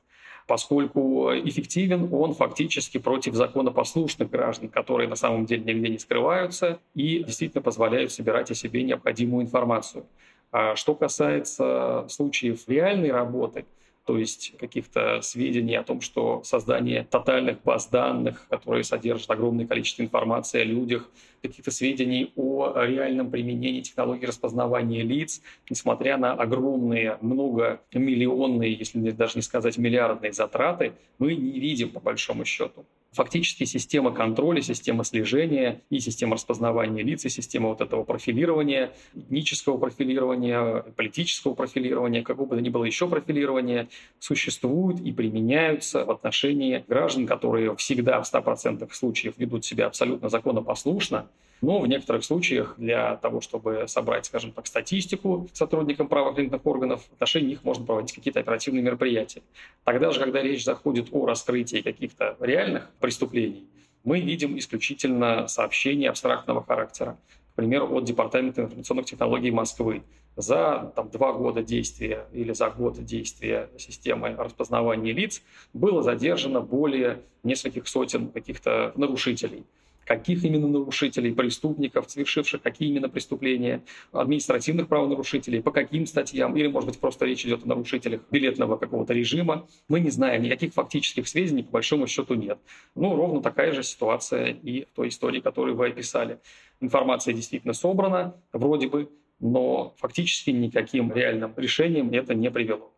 поскольку 0.46 1.32
эффективен 1.32 2.08
он 2.12 2.34
фактически 2.34 2.98
против 2.98 3.34
законопослушных 3.34 4.30
граждан, 4.30 4.68
которые 4.68 5.08
на 5.08 5.16
самом 5.16 5.44
деле 5.44 5.64
нигде 5.64 5.88
не 5.88 5.98
скрываются 5.98 6.78
и 6.94 7.22
действительно 7.24 7.62
позволяют 7.62 8.12
собирать 8.12 8.50
о 8.50 8.54
себе 8.54 8.82
необходимую 8.84 9.44
информацию. 9.44 10.06
А 10.52 10.76
что 10.76 10.94
касается 10.94 12.06
случаев 12.08 12.68
реальной 12.68 13.10
работы, 13.10 13.66
то 14.06 14.16
есть 14.16 14.54
каких-то 14.58 15.20
сведений 15.20 15.74
о 15.74 15.82
том, 15.82 16.00
что 16.00 16.42
создание 16.44 17.04
тотальных 17.10 17.60
баз 17.62 17.88
данных, 17.88 18.46
которые 18.48 18.84
содержат 18.84 19.28
огромное 19.30 19.66
количество 19.66 20.02
информации 20.02 20.60
о 20.60 20.64
людях, 20.64 21.10
каких-то 21.42 21.72
сведений 21.72 22.32
о 22.36 22.72
реальном 22.84 23.30
применении 23.30 23.80
технологий 23.80 24.26
распознавания 24.26 25.02
лиц, 25.02 25.42
несмотря 25.68 26.18
на 26.18 26.32
огромные, 26.32 27.18
многомиллионные, 27.20 28.72
если 28.72 29.10
даже 29.10 29.38
не 29.38 29.42
сказать 29.42 29.76
миллиардные 29.76 30.32
затраты, 30.32 30.92
мы 31.18 31.34
не 31.34 31.58
видим 31.58 31.90
по 31.90 31.98
большому 31.98 32.44
счету 32.44 32.86
фактически 33.16 33.64
система 33.64 34.12
контроля, 34.12 34.60
система 34.60 35.02
слежения 35.02 35.82
и 35.90 35.98
система 35.98 36.34
распознавания 36.34 37.02
лиц, 37.02 37.24
и 37.24 37.28
система 37.30 37.70
вот 37.70 37.80
этого 37.80 38.04
профилирования, 38.04 38.92
этнического 39.14 39.78
профилирования, 39.78 40.82
политического 40.96 41.54
профилирования, 41.54 42.22
какого 42.22 42.46
бы 42.46 42.56
то 42.56 42.62
ни 42.62 42.68
было 42.68 42.84
еще 42.84 43.08
профилирования, 43.08 43.88
существуют 44.18 45.00
и 45.00 45.12
применяются 45.12 46.04
в 46.04 46.10
отношении 46.10 46.84
граждан, 46.86 47.26
которые 47.26 47.74
всегда 47.76 48.22
в 48.22 48.32
100% 48.32 48.88
случаев 48.92 49.34
ведут 49.38 49.64
себя 49.64 49.86
абсолютно 49.86 50.28
законопослушно, 50.28 51.28
но 51.62 51.80
в 51.80 51.86
некоторых 51.86 52.24
случаях 52.24 52.74
для 52.76 53.16
того, 53.16 53.40
чтобы 53.40 53.84
собрать, 53.88 54.26
скажем 54.26 54.52
так, 54.52 54.66
статистику 54.66 55.48
сотрудникам 55.52 56.08
правоохранительных 56.08 56.64
органов, 56.66 57.02
в 57.10 57.14
отношении 57.14 57.48
них 57.48 57.64
можно 57.64 57.84
проводить 57.84 58.14
какие-то 58.14 58.40
оперативные 58.40 58.82
мероприятия. 58.82 59.42
Тогда 59.84 60.10
же, 60.10 60.20
когда 60.20 60.42
речь 60.42 60.64
заходит 60.64 61.08
о 61.12 61.26
раскрытии 61.26 61.80
каких-то 61.80 62.36
реальных 62.40 62.90
преступлений, 63.06 63.68
мы 64.02 64.18
видим 64.18 64.58
исключительно 64.58 65.46
сообщения 65.46 66.10
абстрактного 66.10 66.64
характера. 66.64 67.16
К 67.52 67.54
примеру, 67.54 67.96
от 67.96 68.04
Департамента 68.04 68.62
информационных 68.62 69.06
технологий 69.06 69.52
Москвы. 69.52 70.02
За 70.34 70.92
там, 70.96 71.08
два 71.10 71.32
года 71.32 71.62
действия 71.62 72.26
или 72.32 72.52
за 72.52 72.68
год 72.68 73.02
действия 73.04 73.70
системы 73.78 74.34
распознавания 74.36 75.12
лиц 75.12 75.40
было 75.72 76.02
задержано 76.02 76.60
более 76.60 77.22
нескольких 77.44 77.86
сотен 77.86 78.28
каких-то 78.30 78.92
нарушителей. 78.96 79.62
Каких 80.06 80.44
именно 80.44 80.68
нарушителей, 80.68 81.34
преступников, 81.34 82.08
совершивших 82.08 82.62
какие 82.62 82.88
именно 82.88 83.08
преступления, 83.08 83.82
административных 84.12 84.88
правонарушителей, 84.88 85.60
по 85.60 85.72
каким 85.72 86.06
статьям, 86.06 86.56
или, 86.56 86.68
может 86.68 86.88
быть, 86.88 87.00
просто 87.00 87.26
речь 87.26 87.44
идет 87.44 87.64
о 87.64 87.68
нарушителях 87.68 88.22
билетного 88.30 88.76
какого-то 88.76 89.12
режима. 89.12 89.66
Мы 89.88 90.00
не 90.00 90.10
знаем, 90.10 90.42
никаких 90.42 90.72
фактических 90.72 91.26
сведений 91.28 91.64
по 91.64 91.72
большому 91.72 92.06
счету 92.06 92.34
нет. 92.34 92.58
Ну, 92.94 93.16
ровно 93.16 93.42
такая 93.42 93.72
же 93.72 93.82
ситуация 93.82 94.46
и 94.50 94.84
в 94.84 94.94
той 94.94 95.08
истории, 95.08 95.40
которую 95.40 95.76
вы 95.76 95.88
описали. 95.88 96.38
Информация 96.80 97.34
действительно 97.34 97.74
собрана, 97.74 98.36
вроде 98.52 98.86
бы, 98.88 99.10
но 99.40 99.94
фактически 99.98 100.50
никаким 100.50 101.12
реальным 101.12 101.52
решением 101.56 102.10
это 102.10 102.34
не 102.34 102.50
привело. 102.50 102.95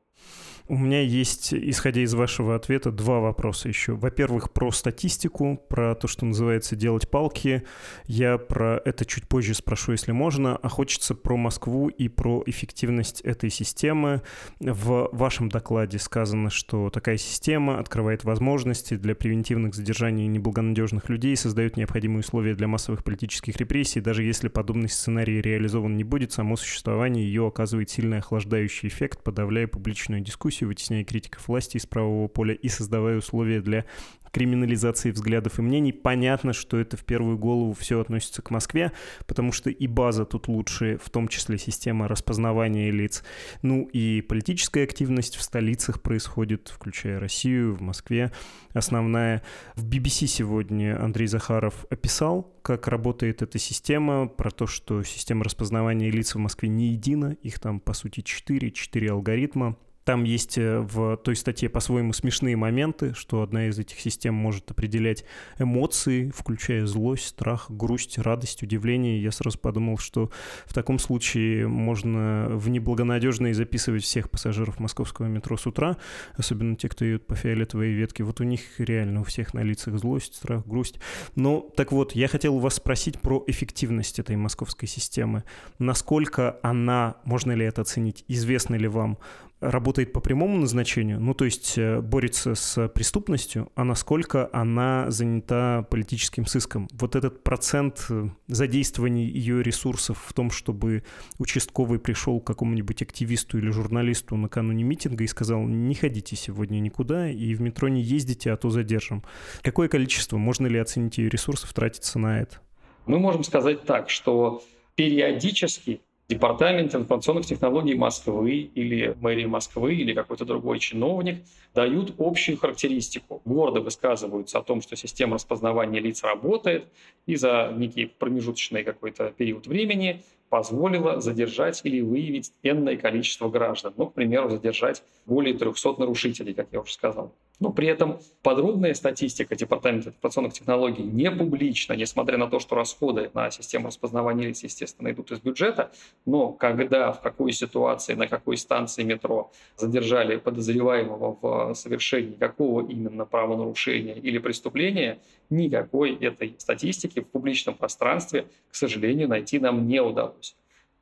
У 0.71 0.77
меня 0.77 1.01
есть, 1.01 1.55
исходя 1.55 2.03
из 2.03 2.13
вашего 2.13 2.55
ответа, 2.55 2.93
два 2.93 3.21
вопроса 3.21 3.69
еще. 3.69 3.95
Во-первых, 3.95 4.53
про 4.53 4.71
статистику, 4.71 5.59
про 5.67 5.95
то, 5.95 6.09
что 6.09 6.27
называется 6.27 6.77
делать 6.77 7.09
палки. 7.09 7.63
Я 8.05 8.37
про 8.37 8.79
это 8.85 9.07
чуть 9.07 9.27
позже 9.27 9.55
спрошу, 9.55 9.93
если 9.93 10.13
можно. 10.13 10.57
А 10.57 10.69
хочется 10.69 11.15
про 11.15 11.39
Москву 11.39 11.89
и 11.89 12.09
про 12.09 12.43
эффективность 12.45 13.23
этой 13.23 13.49
системы. 13.49 14.21
В 14.61 15.09
вашем 15.13 15.49
докладе 15.49 15.99
сказано, 15.99 16.51
что 16.51 16.91
такая 16.91 17.17
система 17.17 17.79
открывает 17.79 18.25
возможности 18.25 18.99
для 18.99 19.15
превентивных 19.15 19.75
задержаний 19.75 20.27
неблагонадежных 20.27 21.09
людей, 21.09 21.35
создает 21.35 21.79
необходимые 21.79 22.21
условия 22.21 22.55
для 22.55 22.69
массовых 22.69 23.05
политических 23.05 23.57
репрессий. 23.57 24.03
Даже 24.03 24.23
если 24.23 24.49
подобный 24.49 24.91
сценарий 24.91 25.41
реализован 25.41 25.97
не 25.97 26.05
будет, 26.05 26.33
само 26.33 26.57
существование 26.57 27.25
ее 27.25 27.47
оказывает 27.47 27.89
сильный 27.89 28.19
охлаждающий 28.19 28.91
эффект, 28.91 29.23
подавляя 29.23 29.67
публичную 29.67 30.21
дискуссию 30.21 30.58
дискуссию, 30.59 30.69
вытесняя 30.69 31.05
критиков 31.05 31.49
власти 31.49 31.77
из 31.77 31.87
правового 31.87 32.29
поля 32.29 32.55
и 32.55 32.69
создавая 32.69 33.19
условия 33.19 33.61
для 33.61 33.85
криминализации 34.31 35.11
взглядов 35.11 35.59
и 35.59 35.63
мнений. 35.63 35.93
Понятно, 35.93 36.53
что 36.53 36.79
это 36.79 36.97
в 36.97 37.05
первую 37.05 37.39
голову 37.39 37.73
все 37.73 38.01
относится 38.01 38.43
к 38.43 38.51
Москве, 38.51 38.93
потому 39.27 39.53
что 39.53 39.71
и 39.71 39.87
база 39.87 40.25
тут 40.25 40.49
лучше, 40.49 40.99
в 41.03 41.11
том 41.11 41.29
числе 41.29 41.59
система 41.59 42.09
распознавания 42.09 42.91
лиц. 42.91 43.25
Ну 43.63 43.89
и 43.93 44.21
политическая 44.21 44.85
активность 44.85 45.37
в 45.37 45.43
столицах 45.43 46.03
происходит, 46.03 46.69
включая 46.69 47.19
Россию, 47.19 47.75
в 47.75 47.81
Москве. 47.81 48.31
Основная. 48.75 49.43
В 49.75 49.89
BBC 49.89 50.27
сегодня 50.27 51.03
Андрей 51.03 51.27
Захаров 51.27 51.87
описал, 51.91 52.55
как 52.63 52.87
работает 52.87 53.43
эта 53.43 53.59
система, 53.59 54.29
про 54.29 54.51
то, 54.51 54.67
что 54.67 55.03
система 55.03 55.45
распознавания 55.45 56.11
лиц 56.11 56.35
в 56.35 56.39
Москве 56.39 56.69
не 56.69 56.89
едина, 56.89 57.37
их 57.43 57.59
там, 57.59 57.81
по 57.81 57.95
сути, 57.95 58.21
четыре, 58.21 58.71
четыре 58.71 59.11
алгоритма, 59.11 59.77
там 60.09 60.25
есть 60.25 60.57
э, 60.57 60.79
в 60.79 61.19
той 61.19 61.37
статье 61.37 61.69
по-своему 61.69 62.15
смешные 62.15 62.57
моменты, 62.57 63.13
что 63.13 63.43
одна 63.43 63.67
из 63.67 63.79
этих 63.79 64.01
систем 64.01 64.33
может 64.33 64.71
определять 64.71 65.27
эмоции, 65.59 66.33
включая 66.35 66.87
злость, 66.87 67.27
страх, 67.27 67.71
грусть, 67.71 68.17
радость, 68.17 68.63
удивление. 68.63 69.23
Я 69.23 69.31
сразу 69.33 69.59
подумал, 69.59 69.99
что 69.99 70.31
в 70.65 70.73
таком 70.73 70.99
случае 70.99 71.69
можно 71.69 72.47
в 72.53 72.71
неблагонадежные 72.71 73.53
записывать 73.53 74.03
всех 74.03 74.31
пассажиров 74.31 74.81
московского 74.81 75.27
метро 75.27 75.59
с 75.59 75.67
утра, 75.67 75.99
особенно 76.39 76.75
те, 76.75 76.89
кто 76.89 77.05
едет 77.05 77.27
по 77.27 77.35
фиолетовой 77.35 77.91
ветке. 77.91 78.25
Вот 78.25 78.41
у 78.41 78.45
них 78.45 78.63
реально 78.79 79.21
у 79.21 79.25
всех 79.25 79.53
на 79.53 79.61
лицах 79.63 79.99
злость, 79.99 80.37
страх, 80.37 80.67
грусть. 80.67 81.01
Но 81.35 81.61
так 81.77 81.93
вот, 81.93 82.13
я 82.13 82.29
хотел 82.29 82.59
вас 82.61 82.77
спросить 82.77 83.21
про 83.21 83.45
эффективность 83.47 84.19
этой 84.19 84.37
московской 84.37 84.89
системы. 84.89 85.45
Насколько 85.79 86.59
она, 86.63 87.17
можно 87.25 87.53
ли 87.53 87.67
это 87.67 87.83
оценить, 87.83 88.25
известно 88.27 88.75
ли 88.77 88.89
вам, 88.89 89.19
работает 89.61 90.13
по 90.13 90.21
прямому 90.21 90.59
назначению, 90.59 91.21
ну 91.21 91.35
то 91.35 91.45
есть 91.45 91.77
э, 91.77 92.01
борется 92.01 92.55
с 92.55 92.89
преступностью, 92.89 93.71
а 93.75 93.85
насколько 93.85 94.49
она 94.53 95.11
занята 95.11 95.83
политическим 95.91 96.47
сыском. 96.47 96.89
Вот 96.93 97.17
этот 97.17 97.43
процент 97.43 98.07
э, 98.09 98.29
задействования 98.47 99.27
ее 99.27 99.63
ресурсов 99.63 100.23
в 100.27 100.33
том, 100.33 100.51
чтобы 100.51 101.03
участковый 101.39 101.99
пришел 101.99 102.41
к 102.41 102.47
какому-нибудь 102.47 103.03
активисту 103.03 103.59
или 103.59 103.71
журналисту 103.71 104.37
накануне 104.37 104.85
митинга 104.85 105.25
и 105.25 105.27
сказал, 105.27 105.63
не 105.65 105.95
ходите 105.95 106.37
сегодня 106.37 106.79
никуда 106.79 107.29
и 107.29 107.55
в 107.55 107.61
метро 107.61 107.89
не 107.89 108.03
ездите, 108.03 108.53
а 108.53 108.57
то 108.57 108.71
задержим. 108.71 109.25
Какое 109.63 109.89
количество, 109.89 110.37
можно 110.37 110.67
ли 110.67 110.79
оценить 110.79 111.19
ее 111.19 111.29
ресурсов, 111.29 111.73
тратиться 111.73 112.19
на 112.19 112.41
это? 112.41 112.61
Мы 113.07 113.19
можем 113.19 113.43
сказать 113.43 113.83
так, 113.85 114.11
что 114.11 114.63
периодически 114.95 116.03
Департамент 116.31 116.95
информационных 116.95 117.47
технологий 117.47 117.95
Москвы 117.95 118.71
или 118.75 119.17
мэрии 119.19 119.47
Москвы 119.47 119.95
или 119.95 120.13
какой-то 120.13 120.45
другой 120.45 120.79
чиновник 120.79 121.43
дают 121.75 122.17
общую 122.19 122.59
характеристику, 122.59 123.41
гордо 123.47 123.81
высказываются 123.81 124.59
о 124.59 124.63
том, 124.63 124.83
что 124.83 124.95
система 124.95 125.37
распознавания 125.37 126.01
лиц 126.01 126.23
работает, 126.23 126.85
и 127.25 127.37
за 127.37 127.73
некий 127.75 128.05
промежуточный 128.05 128.85
какой-то 128.85 129.31
период 129.31 129.67
времени 129.67 130.23
позволила 130.51 131.19
задержать 131.19 131.81
или 131.85 132.03
выявить 132.03 132.53
энное 132.63 132.99
количество 132.99 133.49
граждан. 133.49 133.95
Ну, 133.97 134.09
к 134.09 134.13
примеру, 134.13 134.51
задержать 134.51 135.03
более 135.25 135.55
300 135.55 135.95
нарушителей, 135.99 136.53
как 136.53 136.69
я 136.73 136.81
уже 136.81 136.93
сказал. 136.93 137.33
Но 137.61 137.73
при 137.73 137.89
этом 137.89 138.21
подробная 138.43 138.95
статистика 138.95 139.57
Департамента 139.57 140.11
информационных 140.11 140.53
технологий 140.53 141.03
не 141.03 141.31
публична, 141.31 141.95
несмотря 141.95 142.39
на 142.39 142.47
то, 142.47 142.61
что 142.61 142.77
расходы 142.77 143.31
на 143.35 143.51
систему 143.51 143.89
распознавания 143.89 144.47
лиц, 144.47 144.63
естественно, 144.63 145.11
идут 145.11 145.33
из 145.33 145.41
бюджета. 145.41 145.91
Но 146.25 146.53
когда, 146.53 147.13
в 147.13 147.21
какой 147.21 147.53
ситуации, 147.53 148.15
на 148.15 148.29
какой 148.29 148.57
станции 148.57 149.03
метро 149.03 149.51
задержали 149.77 150.37
подозреваемого 150.37 151.39
в 151.41 151.75
совершении 151.75 152.35
какого 152.35 152.89
именно 152.89 153.25
правонарушения 153.25 154.15
или 154.15 154.39
преступления, 154.39 155.19
никакой 155.51 156.15
этой 156.15 156.55
статистики 156.59 157.21
в 157.21 157.27
публичном 157.27 157.75
пространстве, 157.75 158.47
к 158.71 158.77
сожалению, 158.77 159.29
найти 159.29 159.59
нам 159.59 159.89
не 159.89 160.01
удалось. 160.01 160.55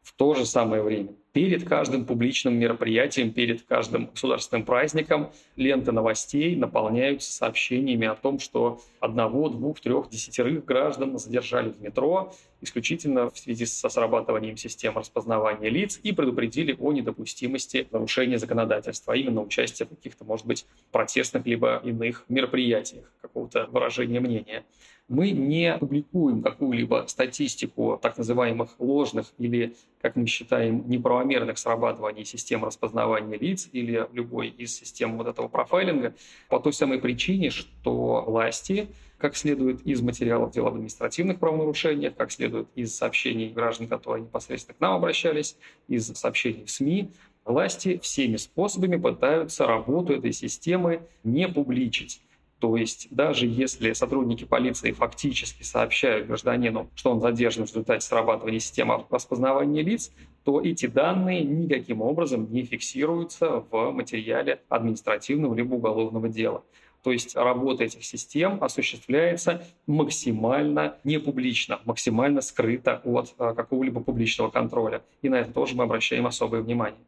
В 0.07 0.13
то 0.13 0.35
же 0.35 0.47
самое 0.47 0.85
время 0.85 1.17
перед 1.33 1.69
каждым 1.69 2.07
публичным 2.07 2.55
мероприятием, 2.55 3.33
перед 3.33 3.63
каждым 3.65 4.07
государственным 4.07 4.65
праздником 4.65 5.33
ленты 5.57 5.91
новостей 5.91 6.55
наполняются 6.55 7.31
сообщениями 7.33 8.07
о 8.07 8.15
том, 8.15 8.39
что 8.39 8.81
одного, 9.01 9.49
двух, 9.49 9.81
трех, 9.81 10.09
десятерых 10.09 10.65
граждан 10.65 11.19
задержали 11.19 11.71
в 11.71 11.83
метро 11.83 12.33
исключительно 12.63 13.31
в 13.31 13.37
связи 13.37 13.67
со 13.67 13.89
срабатыванием 13.89 14.57
систем 14.57 14.97
распознавания 14.97 15.69
лиц 15.69 16.01
и 16.03 16.13
предупредили 16.13 16.75
о 16.79 16.93
недопустимости 16.93 17.87
нарушения 17.91 18.39
законодательства, 18.39 19.13
а 19.13 19.17
именно 19.17 19.43
участия 19.43 19.85
в 19.85 19.89
каких-то, 19.89 20.25
может 20.25 20.47
быть, 20.47 20.65
протестных 20.91 21.45
либо 21.45 21.83
иных 21.85 22.25
мероприятиях, 22.29 23.13
какого-то 23.37 23.67
выражения 23.71 24.21
мнения 24.21 24.65
мы 25.09 25.31
не 25.31 25.77
публикуем 25.79 26.43
какую-либо 26.43 27.05
статистику 27.07 27.99
так 28.03 28.19
называемых 28.19 28.71
ложных 28.81 29.33
или, 29.39 29.77
как 30.01 30.17
мы 30.17 30.27
считаем, 30.27 30.89
неправомерных 30.89 31.59
срабатываний 31.59 32.25
систем 32.25 32.65
распознавания 32.65 33.39
лиц 33.39 33.69
или 33.73 34.09
любой 34.13 34.49
из 34.49 34.75
систем 34.75 35.17
вот 35.17 35.29
этого 35.29 35.47
профайлинга 35.47 36.15
по 36.49 36.59
той 36.59 36.73
самой 36.73 36.99
причине, 36.99 37.51
что 37.51 38.25
власти, 38.27 38.89
как 39.19 39.37
следует 39.37 39.81
из 39.87 40.01
материалов 40.01 40.51
дел 40.51 40.67
об 40.67 40.75
административных 40.75 41.39
правонарушениях, 41.39 42.17
как 42.17 42.33
следует 42.33 42.67
из 42.75 42.97
сообщений 42.97 43.51
граждан, 43.51 43.87
которые 43.87 44.25
непосредственно 44.25 44.77
к 44.77 44.81
нам 44.81 44.95
обращались, 44.95 45.57
из 45.87 46.09
сообщений 46.15 46.65
в 46.65 46.71
СМИ, 46.71 47.13
власти 47.45 48.01
всеми 48.03 48.37
способами 48.39 48.97
пытаются 48.97 49.67
работу 49.67 50.15
этой 50.15 50.33
системы 50.33 51.03
не 51.23 51.47
публичить. 51.49 52.23
То 52.67 52.77
есть 52.77 53.07
даже 53.13 53.47
если 53.47 53.93
сотрудники 53.93 54.43
полиции 54.43 54.91
фактически 54.91 55.63
сообщают 55.63 56.27
гражданину, 56.27 56.91
что 56.97 57.13
он 57.13 57.21
задержан 57.21 57.65
в 57.65 57.69
результате 57.69 58.05
срабатывания 58.05 58.59
системы 58.59 59.05
распознавания 59.09 59.83
лиц, 59.83 60.11
то 60.43 60.61
эти 60.61 60.87
данные 60.87 61.45
никаким 61.45 62.03
образом 62.03 62.51
не 62.51 62.65
фиксируются 62.65 63.65
в 63.71 63.93
материале 63.93 64.63
административного 64.69 65.55
либо 65.55 65.75
уголовного 65.75 66.29
дела. 66.29 66.65
То 67.03 67.13
есть 67.13 67.37
работа 67.37 67.85
этих 67.85 68.05
систем 68.05 68.63
осуществляется 68.63 69.65
максимально 69.87 70.97
непублично, 71.05 71.81
максимально 71.85 72.41
скрыто 72.41 73.01
от 73.05 73.35
а, 73.39 73.55
какого-либо 73.55 74.01
публичного 74.01 74.51
контроля. 74.51 75.03
И 75.23 75.29
на 75.29 75.37
это 75.37 75.53
тоже 75.53 75.77
мы 75.77 75.85
обращаем 75.85 76.27
особое 76.27 76.63
внимание. 76.63 77.01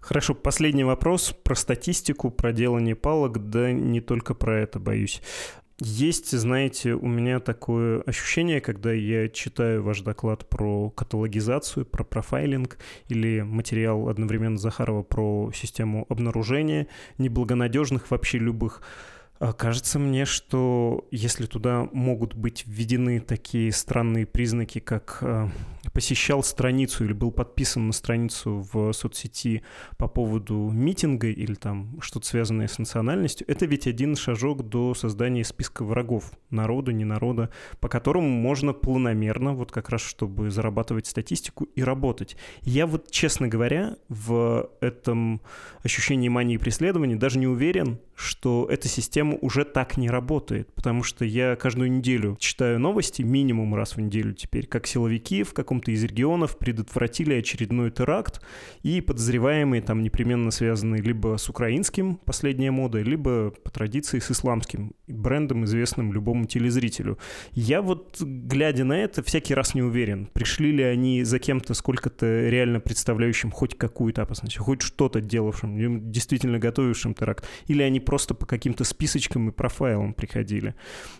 Хорошо, 0.00 0.34
последний 0.34 0.84
вопрос 0.84 1.34
про 1.42 1.54
статистику, 1.54 2.30
про 2.30 2.52
делание 2.52 2.94
палок, 2.94 3.50
да 3.50 3.72
не 3.72 4.00
только 4.00 4.34
про 4.34 4.58
это, 4.58 4.78
боюсь. 4.78 5.22
Есть, 5.78 6.30
знаете, 6.30 6.94
у 6.94 7.06
меня 7.06 7.38
такое 7.38 8.00
ощущение, 8.00 8.62
когда 8.62 8.94
я 8.94 9.28
читаю 9.28 9.82
ваш 9.82 10.00
доклад 10.00 10.48
про 10.48 10.88
каталогизацию, 10.88 11.84
про 11.84 12.02
профайлинг 12.02 12.78
или 13.08 13.42
материал 13.42 14.08
одновременно 14.08 14.56
Захарова 14.56 15.02
про 15.02 15.52
систему 15.54 16.06
обнаружения 16.08 16.86
неблагонадежных 17.18 18.10
вообще 18.10 18.38
любых 18.38 18.80
Кажется 19.38 19.98
мне, 19.98 20.24
что 20.24 21.06
если 21.10 21.46
туда 21.46 21.88
могут 21.92 22.34
быть 22.34 22.64
введены 22.66 23.20
такие 23.20 23.70
странные 23.72 24.24
признаки, 24.24 24.78
как 24.78 25.18
а, 25.20 25.50
посещал 25.92 26.42
страницу 26.42 27.04
или 27.04 27.12
был 27.12 27.30
подписан 27.30 27.86
на 27.86 27.92
страницу 27.92 28.66
в 28.72 28.92
соцсети 28.92 29.62
по 29.98 30.08
поводу 30.08 30.70
митинга 30.72 31.28
или 31.28 31.54
там 31.54 32.00
что-то 32.00 32.26
связанное 32.26 32.68
с 32.68 32.78
национальностью, 32.78 33.46
это 33.50 33.66
ведь 33.66 33.86
один 33.86 34.16
шажок 34.16 34.68
до 34.68 34.94
создания 34.94 35.44
списка 35.44 35.84
врагов 35.84 36.32
народа, 36.50 36.92
не 36.92 37.04
народа, 37.04 37.50
по 37.80 37.88
которому 37.88 38.28
можно 38.28 38.72
планомерно, 38.72 39.52
вот 39.52 39.70
как 39.70 39.90
раз 39.90 40.00
чтобы 40.00 40.50
зарабатывать 40.50 41.06
статистику 41.06 41.64
и 41.64 41.82
работать. 41.82 42.36
Я 42.62 42.86
вот, 42.86 43.10
честно 43.10 43.48
говоря, 43.48 43.96
в 44.08 44.70
этом 44.80 45.40
ощущении 45.82 46.28
мании 46.28 46.56
преследования 46.56 47.16
даже 47.16 47.38
не 47.38 47.46
уверен, 47.46 47.98
что 48.16 48.66
эта 48.70 48.88
система 48.88 49.36
уже 49.40 49.64
так 49.64 49.96
не 49.96 50.08
работает, 50.08 50.72
потому 50.74 51.02
что 51.02 51.24
я 51.24 51.54
каждую 51.54 51.92
неделю 51.92 52.36
читаю 52.40 52.80
новости, 52.80 53.22
минимум 53.22 53.74
раз 53.74 53.96
в 53.96 54.00
неделю 54.00 54.32
теперь, 54.32 54.66
как 54.66 54.86
силовики 54.86 55.42
в 55.42 55.52
каком-то 55.52 55.90
из 55.90 56.02
регионов 56.02 56.58
предотвратили 56.58 57.34
очередной 57.34 57.90
теракт, 57.90 58.40
и 58.82 59.00
подозреваемые 59.00 59.82
там 59.82 60.02
непременно 60.02 60.50
связаны 60.50 60.96
либо 60.96 61.36
с 61.36 61.48
украинским, 61.48 62.16
последняя 62.16 62.70
мода, 62.70 63.02
либо 63.02 63.50
по 63.50 63.70
традиции 63.70 64.18
с 64.18 64.30
исламским 64.30 64.92
брендом, 65.06 65.64
известным 65.64 66.12
любому 66.12 66.46
телезрителю. 66.46 67.18
Я 67.52 67.82
вот, 67.82 68.20
глядя 68.20 68.84
на 68.84 68.94
это, 68.94 69.22
всякий 69.22 69.54
раз 69.54 69.74
не 69.74 69.82
уверен, 69.82 70.28
пришли 70.32 70.72
ли 70.72 70.82
они 70.82 71.22
за 71.22 71.38
кем-то 71.38 71.74
сколько-то 71.74 72.48
реально 72.48 72.80
представляющим 72.80 73.50
хоть 73.50 73.76
какую-то 73.76 74.22
опасность, 74.22 74.56
хоть 74.56 74.80
что-то 74.80 75.20
делавшим, 75.20 76.10
действительно 76.10 76.58
готовившим 76.58 77.12
теракт, 77.12 77.46
или 77.66 77.82
они 77.82 78.00
просто 78.06 78.34
по 78.34 78.46
каким-то 78.46 78.84
списочкам 78.84 79.50
и 79.50 79.52
профайлам 79.52 80.14
приходили. 80.14 80.74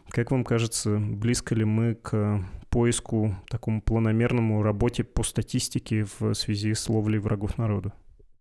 Как 0.09 0.31
вам 0.31 0.44
кажется, 0.44 0.96
близко 0.99 1.55
ли 1.55 1.64
мы 1.64 1.96
к 1.96 2.42
поиску, 2.70 3.35
такому 3.51 3.83
планомерному 3.83 4.62
работе 4.62 5.05
по 5.05 5.22
статистике 5.22 6.07
в 6.18 6.33
связи 6.35 6.72
с 6.72 6.88
ловлей 6.88 7.18
врагов 7.18 7.59
народа? 7.59 7.92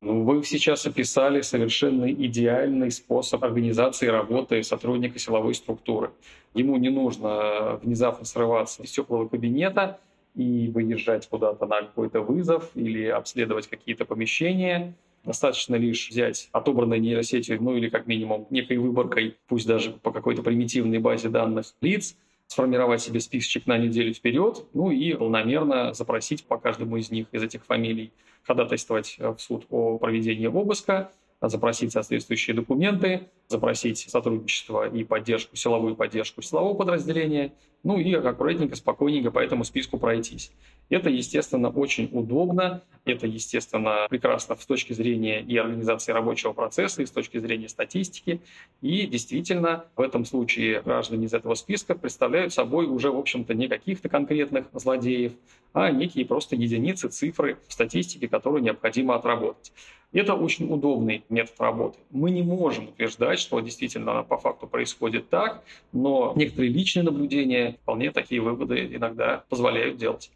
Ну, 0.02 0.24
вы 0.24 0.44
сейчас 0.44 0.86
описали 0.86 1.42
совершенно 1.42 2.12
идеальный 2.12 2.92
способ 2.92 3.44
организации 3.44 4.08
работы 4.08 4.62
сотрудника 4.62 5.18
силовой 5.18 5.56
структуры. 5.56 6.12
Ему 6.54 6.78
не 6.78 6.90
нужно 6.90 7.80
внезапно 7.82 8.24
срываться 8.26 8.84
из 8.84 8.92
теплого 8.92 9.28
кабинета 9.28 10.00
и 10.36 10.70
выезжать 10.70 11.28
куда-то 11.28 11.66
на 11.66 11.82
какой-то 11.82 12.22
вызов 12.22 12.70
или 12.76 13.08
обследовать 13.08 13.68
какие-то 13.68 14.06
помещения. 14.06 14.94
Достаточно 15.26 15.76
лишь 15.76 16.10
взять 16.10 16.50
отобранной 16.52 17.00
нейросетью, 17.00 17.62
ну 17.62 17.76
или 17.76 17.90
как 17.90 18.06
минимум 18.06 18.46
некой 18.52 18.78
выборкой, 18.78 19.38
пусть 19.48 19.66
даже 19.66 19.92
по 19.92 20.12
какой-то 20.12 20.44
примитивной 20.44 21.00
базе 21.00 21.30
данных 21.30 21.74
лиц, 21.82 22.16
сформировать 22.48 23.02
себе 23.02 23.20
списочек 23.20 23.66
на 23.66 23.78
неделю 23.78 24.14
вперед, 24.14 24.66
ну 24.74 24.92
и 24.92 25.14
полномерно 25.14 25.94
запросить 25.94 26.46
по 26.46 26.58
каждому 26.58 26.98
из 26.98 27.10
них, 27.10 27.26
из 27.32 27.42
этих 27.42 27.66
фамилий, 27.66 28.14
ходатайствовать 28.44 29.18
в 29.18 29.38
суд 29.40 29.66
о 29.72 29.98
проведении 29.98 30.46
обыска, 30.46 31.12
запросить 31.50 31.92
соответствующие 31.92 32.56
документы, 32.56 33.28
запросить 33.48 34.00
сотрудничество 34.10 34.90
и 34.90 35.04
поддержку, 35.04 35.56
силовую 35.56 35.96
поддержку 35.96 36.42
силового 36.42 36.74
подразделения, 36.74 37.54
ну 37.84 38.00
и 38.00 38.14
аккуратненько, 38.14 38.76
спокойненько 38.76 39.30
по 39.30 39.40
этому 39.40 39.64
списку 39.64 40.00
пройтись. 40.00 40.52
Это, 40.90 41.10
естественно, 41.10 41.70
очень 41.70 42.10
удобно, 42.12 42.82
это, 43.06 43.28
естественно, 43.28 44.08
прекрасно 44.10 44.56
с 44.56 44.66
точки 44.66 44.94
зрения 44.94 45.42
и 45.42 45.56
организации 45.58 46.12
рабочего 46.12 46.54
процесса, 46.54 47.04
и 47.04 47.06
с 47.06 47.12
точки 47.12 47.38
зрения 47.38 47.70
статистики. 47.70 48.42
И 48.82 49.06
действительно, 49.06 49.86
в 49.96 50.02
этом 50.02 50.26
случае 50.26 50.82
граждане 50.82 51.26
из 51.26 51.34
этого 51.34 51.54
списка 51.54 51.96
представляют 51.96 52.54
собой 52.54 52.88
уже, 52.88 53.12
в 53.12 53.18
общем-то, 53.18 53.54
не 53.54 53.68
каких-то 53.68 54.10
конкретных 54.10 54.66
злодеев, 54.74 55.34
а 55.74 55.92
некие 55.92 56.26
просто 56.26 56.56
единицы, 56.56 57.10
цифры 57.10 57.58
в 57.68 57.74
статистике, 57.74 58.28
которые 58.28 58.64
необходимо 58.64 59.16
отработать. 59.16 59.72
Это 60.16 60.34
очень 60.34 60.72
удобный 60.72 61.26
метод 61.28 61.56
работы. 61.60 62.00
Мы 62.10 62.32
не 62.32 62.42
можем 62.42 62.88
утверждать, 62.88 63.38
что 63.38 63.60
действительно 63.60 64.24
по 64.24 64.38
факту 64.38 64.66
происходит 64.66 65.30
так, 65.30 65.62
но 65.92 66.32
некоторые 66.38 66.72
личные 66.72 67.04
наблюдения 67.04 67.78
вполне 67.82 68.12
такие 68.12 68.40
выводы 68.40 68.96
иногда 68.96 69.44
позволяют 69.50 69.98
делать. 69.98 70.32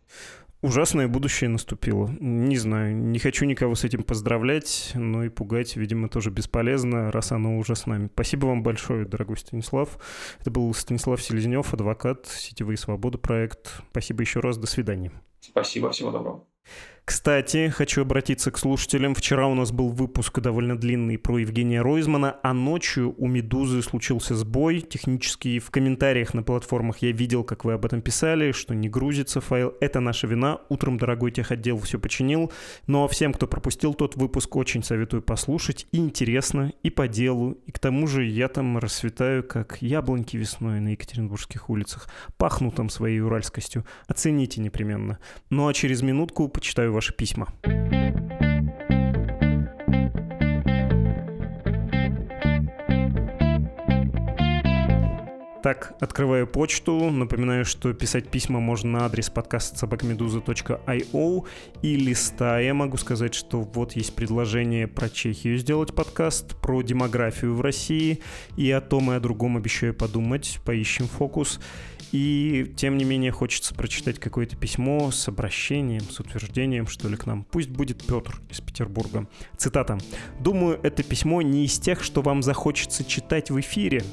Ужасное 0.62 1.08
будущее 1.08 1.50
наступило. 1.50 2.10
Не 2.20 2.58
знаю, 2.58 2.94
не 2.94 3.20
хочу 3.20 3.46
никого 3.46 3.76
с 3.76 3.86
этим 3.86 4.04
поздравлять, 4.04 4.92
но 4.96 5.24
и 5.24 5.30
пугать, 5.30 5.78
видимо, 5.78 6.10
тоже 6.10 6.30
бесполезно, 6.30 7.10
раз 7.14 7.32
оно 7.32 7.58
уже 7.58 7.78
с 7.78 7.86
нами. 7.86 8.10
Спасибо 8.14 8.48
вам 8.48 8.62
большое, 8.62 9.06
дорогой 9.06 9.38
Станислав. 9.38 9.98
Это 10.42 10.52
был 10.52 10.74
Станислав 10.74 11.22
Селезнев, 11.22 11.74
адвокат, 11.74 12.28
сетевые 12.28 12.76
свободы 12.76 13.18
проект. 13.18 13.82
Спасибо 13.92 14.20
еще 14.24 14.42
раз, 14.42 14.58
до 14.58 14.68
свидания. 14.68 15.14
Спасибо, 15.40 15.92
всего 15.92 16.12
доброго. 16.12 16.44
Кстати, 17.10 17.70
хочу 17.70 18.04
обратиться 18.04 18.52
к 18.52 18.60
слушателям. 18.60 19.16
Вчера 19.16 19.48
у 19.48 19.56
нас 19.56 19.72
был 19.72 19.90
выпуск 19.90 20.42
довольно 20.42 20.78
длинный 20.78 21.18
про 21.18 21.40
Евгения 21.40 21.82
Ройзмана, 21.82 22.36
а 22.44 22.54
ночью 22.54 23.16
у 23.18 23.28
«Медузы» 23.28 23.82
случился 23.82 24.36
сбой. 24.36 24.82
Технически 24.82 25.58
в 25.58 25.72
комментариях 25.72 26.36
на 26.36 26.44
платформах 26.44 27.00
я 27.00 27.12
видел, 27.12 27.44
как 27.44 27.66
вы 27.66 27.74
об 27.74 27.84
этом 27.84 28.04
писали, 28.04 28.52
что 28.52 28.76
не 28.76 28.90
грузится 28.90 29.42
файл. 29.42 29.74
Это 29.82 30.02
наша 30.02 30.28
вина. 30.28 30.62
Утром 30.70 31.00
дорогой 31.00 31.32
техотдел 31.32 31.80
все 31.80 31.98
починил. 31.98 32.52
Ну 32.86 33.04
а 33.04 33.08
всем, 33.08 33.34
кто 33.34 33.48
пропустил 33.48 33.96
тот 33.96 34.16
выпуск, 34.16 34.56
очень 34.56 34.84
советую 34.84 35.24
послушать. 35.24 35.88
И 35.92 35.98
интересно, 35.98 36.74
и 36.84 36.92
по 36.92 37.08
делу. 37.08 37.58
И 37.66 37.72
к 37.72 37.80
тому 37.80 38.06
же 38.06 38.24
я 38.24 38.50
там 38.50 38.78
расцветаю, 38.78 39.44
как 39.44 39.82
яблоньки 39.82 40.38
весной 40.38 40.80
на 40.80 40.90
Екатеринбургских 40.90 41.72
улицах. 41.72 42.08
Пахну 42.38 42.70
там 42.70 42.88
своей 42.88 43.20
уральскостью. 43.20 43.84
Оцените 44.06 44.62
непременно. 44.62 45.18
Ну 45.50 45.68
а 45.68 45.74
через 45.74 46.04
минутку 46.04 46.48
почитаю 46.50 46.99
ваши 47.00 47.14
письма. 47.14 47.48
Так, 55.64 55.94
открываю 56.02 56.46
почту. 56.48 57.10
Напоминаю, 57.10 57.64
что 57.64 57.94
писать 57.94 58.30
письма 58.30 58.60
можно 58.60 59.00
на 59.00 59.06
адрес 59.06 59.30
подкаста 59.30 59.78
собакамедуза.io. 59.78 61.48
И 61.82 61.96
листая, 61.96 62.74
могу 62.74 62.98
сказать, 62.98 63.34
что 63.34 63.62
вот 63.62 63.94
есть 63.94 64.14
предложение 64.16 64.88
про 64.88 65.10
Чехию 65.10 65.58
сделать 65.58 65.96
подкаст, 65.96 66.56
про 66.60 66.82
демографию 66.82 67.56
в 67.56 67.62
России. 67.62 68.20
И 68.58 68.70
о 68.72 68.82
том 68.82 69.12
и 69.12 69.16
о 69.16 69.20
другом 69.22 69.56
обещаю 69.56 69.94
подумать. 69.94 70.60
Поищем 70.66 71.08
фокус. 71.08 71.62
И, 72.12 72.72
тем 72.76 72.98
не 72.98 73.06
менее, 73.06 73.32
хочется 73.32 73.74
прочитать 73.76 74.20
какое-то 74.20 74.56
письмо 74.56 75.12
с 75.12 75.28
обращением, 75.28 76.02
с 76.02 76.20
утверждением, 76.20 76.88
что 76.88 77.08
ли, 77.08 77.16
к 77.16 77.26
нам. 77.26 77.44
Пусть 77.44 77.70
будет 77.70 78.06
Петр 78.06 78.40
из 78.50 78.62
Петербурга. 78.62 79.28
Цитата. 79.58 79.98
«Думаю, 80.40 80.80
это 80.82 81.04
письмо 81.04 81.42
не 81.42 81.66
из 81.66 81.78
тех, 81.80 82.04
что 82.04 82.22
вам 82.22 82.42
захочется 82.42 83.04
читать 83.04 83.52
в 83.52 83.60
эфире. 83.60 84.04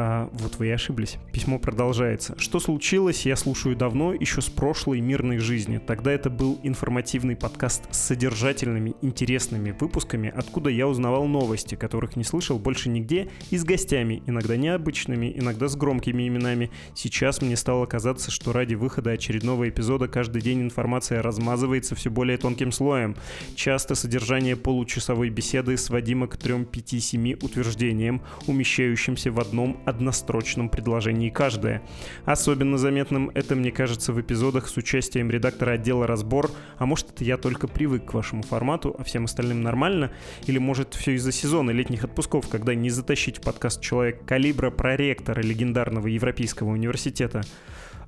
А, 0.00 0.30
вот 0.32 0.58
вы 0.58 0.68
и 0.68 0.70
ошиблись. 0.70 1.18
Письмо 1.32 1.58
продолжается. 1.58 2.36
Что 2.38 2.60
случилось, 2.60 3.26
я 3.26 3.34
слушаю 3.34 3.74
давно, 3.74 4.14
еще 4.14 4.40
с 4.40 4.48
прошлой 4.48 5.00
мирной 5.00 5.38
жизни. 5.38 5.78
Тогда 5.78 6.12
это 6.12 6.30
был 6.30 6.60
информативный 6.62 7.34
подкаст 7.34 7.92
с 7.92 7.98
содержательными, 7.98 8.94
интересными 9.02 9.72
выпусками, 9.72 10.32
откуда 10.32 10.70
я 10.70 10.86
узнавал 10.86 11.26
новости, 11.26 11.74
которых 11.74 12.14
не 12.14 12.22
слышал 12.22 12.60
больше 12.60 12.90
нигде, 12.90 13.28
и 13.50 13.58
с 13.58 13.64
гостями, 13.64 14.22
иногда 14.28 14.56
необычными, 14.56 15.32
иногда 15.34 15.66
с 15.66 15.74
громкими 15.74 16.28
именами. 16.28 16.70
Сейчас 16.94 17.42
мне 17.42 17.56
стало 17.56 17.86
казаться, 17.86 18.30
что 18.30 18.52
ради 18.52 18.76
выхода 18.76 19.10
очередного 19.10 19.68
эпизода 19.68 20.06
каждый 20.06 20.42
день 20.42 20.62
информация 20.62 21.22
размазывается 21.22 21.96
все 21.96 22.08
более 22.08 22.38
тонким 22.38 22.70
слоем. 22.70 23.16
Часто 23.56 23.96
содержание 23.96 24.54
получасовой 24.54 25.30
беседы 25.30 25.76
сводимо 25.76 26.28
к 26.28 26.36
3-5-7 26.36 27.44
утверждениям, 27.44 28.22
умещающимся 28.46 29.32
в 29.32 29.40
одном 29.40 29.76
однострочном 29.88 30.68
предложении 30.68 31.30
каждое. 31.30 31.82
Особенно 32.24 32.78
заметным 32.78 33.30
это, 33.34 33.54
мне 33.54 33.70
кажется, 33.70 34.12
в 34.12 34.20
эпизодах 34.20 34.68
с 34.68 34.76
участием 34.76 35.30
редактора 35.30 35.72
отдела 35.72 36.06
«Разбор», 36.06 36.50
а 36.76 36.86
может 36.86 37.10
это 37.10 37.24
я 37.24 37.36
только 37.36 37.68
привык 37.68 38.06
к 38.06 38.14
вашему 38.14 38.42
формату, 38.42 38.94
а 38.98 39.04
всем 39.04 39.24
остальным 39.24 39.62
нормально, 39.62 40.12
или 40.46 40.58
может 40.58 40.94
все 40.94 41.12
из-за 41.14 41.32
сезона 41.32 41.70
летних 41.70 42.04
отпусков, 42.04 42.48
когда 42.48 42.74
не 42.74 42.90
затащить 42.90 43.38
в 43.38 43.40
подкаст 43.40 43.80
человек 43.80 44.24
калибра 44.24 44.70
проректора 44.70 45.40
легендарного 45.40 46.06
Европейского 46.06 46.70
университета. 46.70 47.42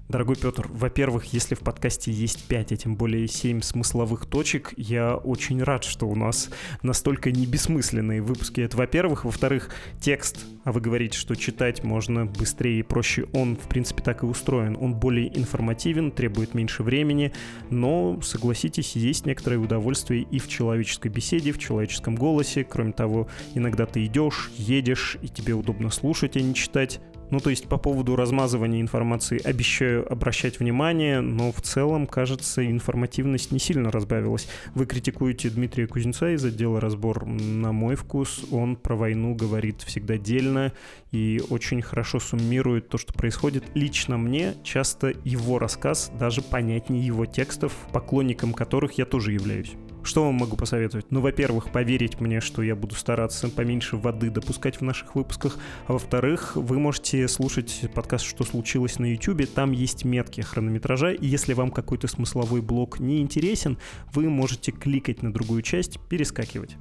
Дорогой 0.09 0.35
Петр, 0.35 0.67
во-первых, 0.69 1.27
если 1.27 1.55
в 1.55 1.61
подкасте 1.61 2.11
есть 2.11 2.45
5, 2.49 2.73
а 2.73 2.77
тем 2.77 2.97
более 2.97 3.29
7 3.29 3.61
смысловых 3.61 4.27
точек, 4.27 4.75
я 4.77 5.15
очень 5.15 5.63
рад, 5.63 5.85
что 5.85 6.07
у 6.07 6.17
нас 6.17 6.51
настолько 6.83 7.31
не 7.31 7.47
бессмысленные 7.47 8.21
выпуски. 8.21 8.61
Это 8.61 8.77
во-первых. 8.77 9.25
Во-вторых, 9.25 9.71
текст, 10.01 10.45
а 10.65 10.73
вы 10.73 10.81
говорите, 10.81 11.17
что 11.17 11.37
читать 11.37 11.85
можно 11.85 12.27
быстрее 12.27 12.81
и 12.81 12.83
проще, 12.83 13.27
он, 13.33 13.57
в 13.57 13.69
принципе, 13.69 14.03
так 14.03 14.25
и 14.25 14.27
устроен. 14.27 14.77
Он 14.81 14.95
более 14.95 15.37
информативен, 15.39 16.11
требует 16.11 16.55
меньше 16.55 16.83
времени, 16.83 17.33
но, 17.71 18.21
согласитесь, 18.21 18.97
есть 18.97 19.27
некоторое 19.27 19.59
удовольствие 19.59 20.23
и 20.23 20.41
в 20.41 20.49
человеческой 20.49 21.09
беседе, 21.09 21.53
в 21.53 21.59
человеческом 21.59 22.17
голосе. 22.17 22.65
Кроме 22.65 22.93
того, 22.93 23.29
иногда 23.55 23.87
ты 23.87 24.05
идешь, 24.07 24.51
едешь, 24.57 25.19
и 25.23 25.29
тебе 25.29 25.55
удобно 25.55 25.91
слушать, 25.91 26.37
а 26.37 26.41
не 26.41 26.55
читать 26.55 27.01
Ну, 27.31 27.41
то 27.41 27.51
есть 27.51 27.69
по 27.69 27.77
поводу 27.77 28.17
размазывания 28.17 28.81
информации 28.81 29.41
обещаю 29.43 30.11
обращать 30.11 30.59
внимание, 30.59 31.21
но 31.21 31.53
в 31.53 31.61
целом, 31.61 32.07
кажется, 32.07 32.67
информативность 32.67 33.53
не 33.53 33.59
сильно 33.59 33.91
разбавилась. 33.91 34.49
Вы 34.75 34.87
критикуете 34.87 35.51
Дмитрия 35.51 35.87
Кузнеца 35.87 36.35
из 36.35 36.45
отдела 36.45 36.81
«Разбор» 36.81 37.25
на 37.27 37.73
мой 37.73 37.95
вкус. 37.95 38.45
Он 38.51 38.77
про 38.77 38.97
войну 38.97 39.35
говорит 39.35 39.83
всегда 39.83 40.19
дельно 40.19 40.73
и 41.13 41.41
очень 41.51 41.83
хорошо 41.83 42.19
суммирует 42.19 42.89
то, 42.89 42.99
что 42.99 43.13
происходит. 43.13 43.65
Лично 43.75 44.19
мне 44.19 44.55
часто 44.65 45.13
его 45.25 45.59
рассказ 45.59 46.11
даже 46.19 46.43
понятнее 46.43 47.05
его 47.05 47.27
текстов, 47.27 47.73
поклонником 47.93 48.53
которых 48.53 48.99
я 48.99 49.05
тоже 49.05 49.33
являюсь. 49.33 49.75
Что 50.03 50.25
вам 50.25 50.37
могу 50.37 50.57
посоветовать? 50.57 51.07
Ну, 51.11 51.21
во-первых, 51.21 51.71
поверить 51.71 52.21
мне, 52.21 52.41
что 52.41 52.63
я 52.63 52.75
буду 52.75 52.95
стараться 52.95 53.49
поменьше 53.49 53.97
воды 53.97 54.31
допускать 54.31 54.81
в 54.81 54.81
наших 54.81 55.15
выпусках. 55.15 55.59
А 55.87 55.93
во-вторых, 55.93 56.57
вы 56.57 56.79
можете 56.79 57.29
слушать 57.29 57.85
подкаст 57.95 58.25
«Что 58.25 58.45
случилось» 58.45 58.99
на 58.99 59.13
YouTube. 59.13 59.47
Там 59.55 59.73
есть 59.73 60.05
метки 60.05 60.41
хронометража. 60.41 61.13
И 61.13 61.27
если 61.27 61.53
вам 61.53 61.71
какой-то 61.71 62.09
смысловой 62.09 62.63
блок 62.63 62.99
не 62.99 63.21
интересен, 63.21 63.77
вы 64.13 64.31
можете 64.31 64.73
кликать 64.73 65.23
на 65.23 65.33
другую 65.33 65.61
часть, 65.63 66.01
перескакивать. 66.09 66.77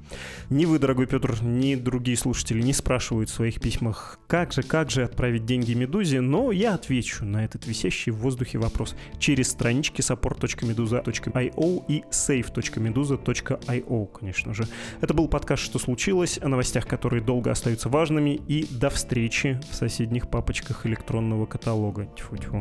Ни 0.48 0.64
вы, 0.64 0.78
дорогой 0.78 1.06
Петр, 1.06 1.36
ни 1.42 1.74
другие 1.74 2.16
слушатели 2.16 2.62
не 2.62 2.72
спрашивают 2.72 3.28
в 3.28 3.34
своих 3.34 3.60
письмах, 3.60 4.18
как 4.28 4.52
же, 4.52 4.62
как 4.62 4.90
же 4.90 5.04
отправить 5.04 5.44
деньги 5.44 5.74
Медузе, 5.74 6.22
но 6.22 6.52
я 6.52 6.74
отвечу 6.74 7.26
на 7.26 7.44
этот 7.44 7.66
висящий 7.66 8.12
в 8.12 8.16
воздухе 8.16 8.58
вопрос 8.58 8.96
через 9.18 9.50
странички 9.50 10.00
support.meduza.io 10.00 11.84
и 11.88 12.02
save.meduza 12.10 13.09
meduza.io, 13.16 14.06
конечно 14.06 14.54
же. 14.54 14.66
Это 15.00 15.14
был 15.14 15.28
подкаст 15.28 15.62
«Что 15.62 15.78
случилось?» 15.78 16.38
о 16.40 16.48
новостях, 16.48 16.86
которые 16.86 17.22
долго 17.22 17.50
остаются 17.50 17.88
важными. 17.88 18.40
И 18.48 18.66
до 18.70 18.90
встречи 18.90 19.60
в 19.70 19.74
соседних 19.74 20.28
папочках 20.28 20.86
электронного 20.86 21.46
каталога. 21.46 22.06
Тьфу-тьфу. 22.16 22.60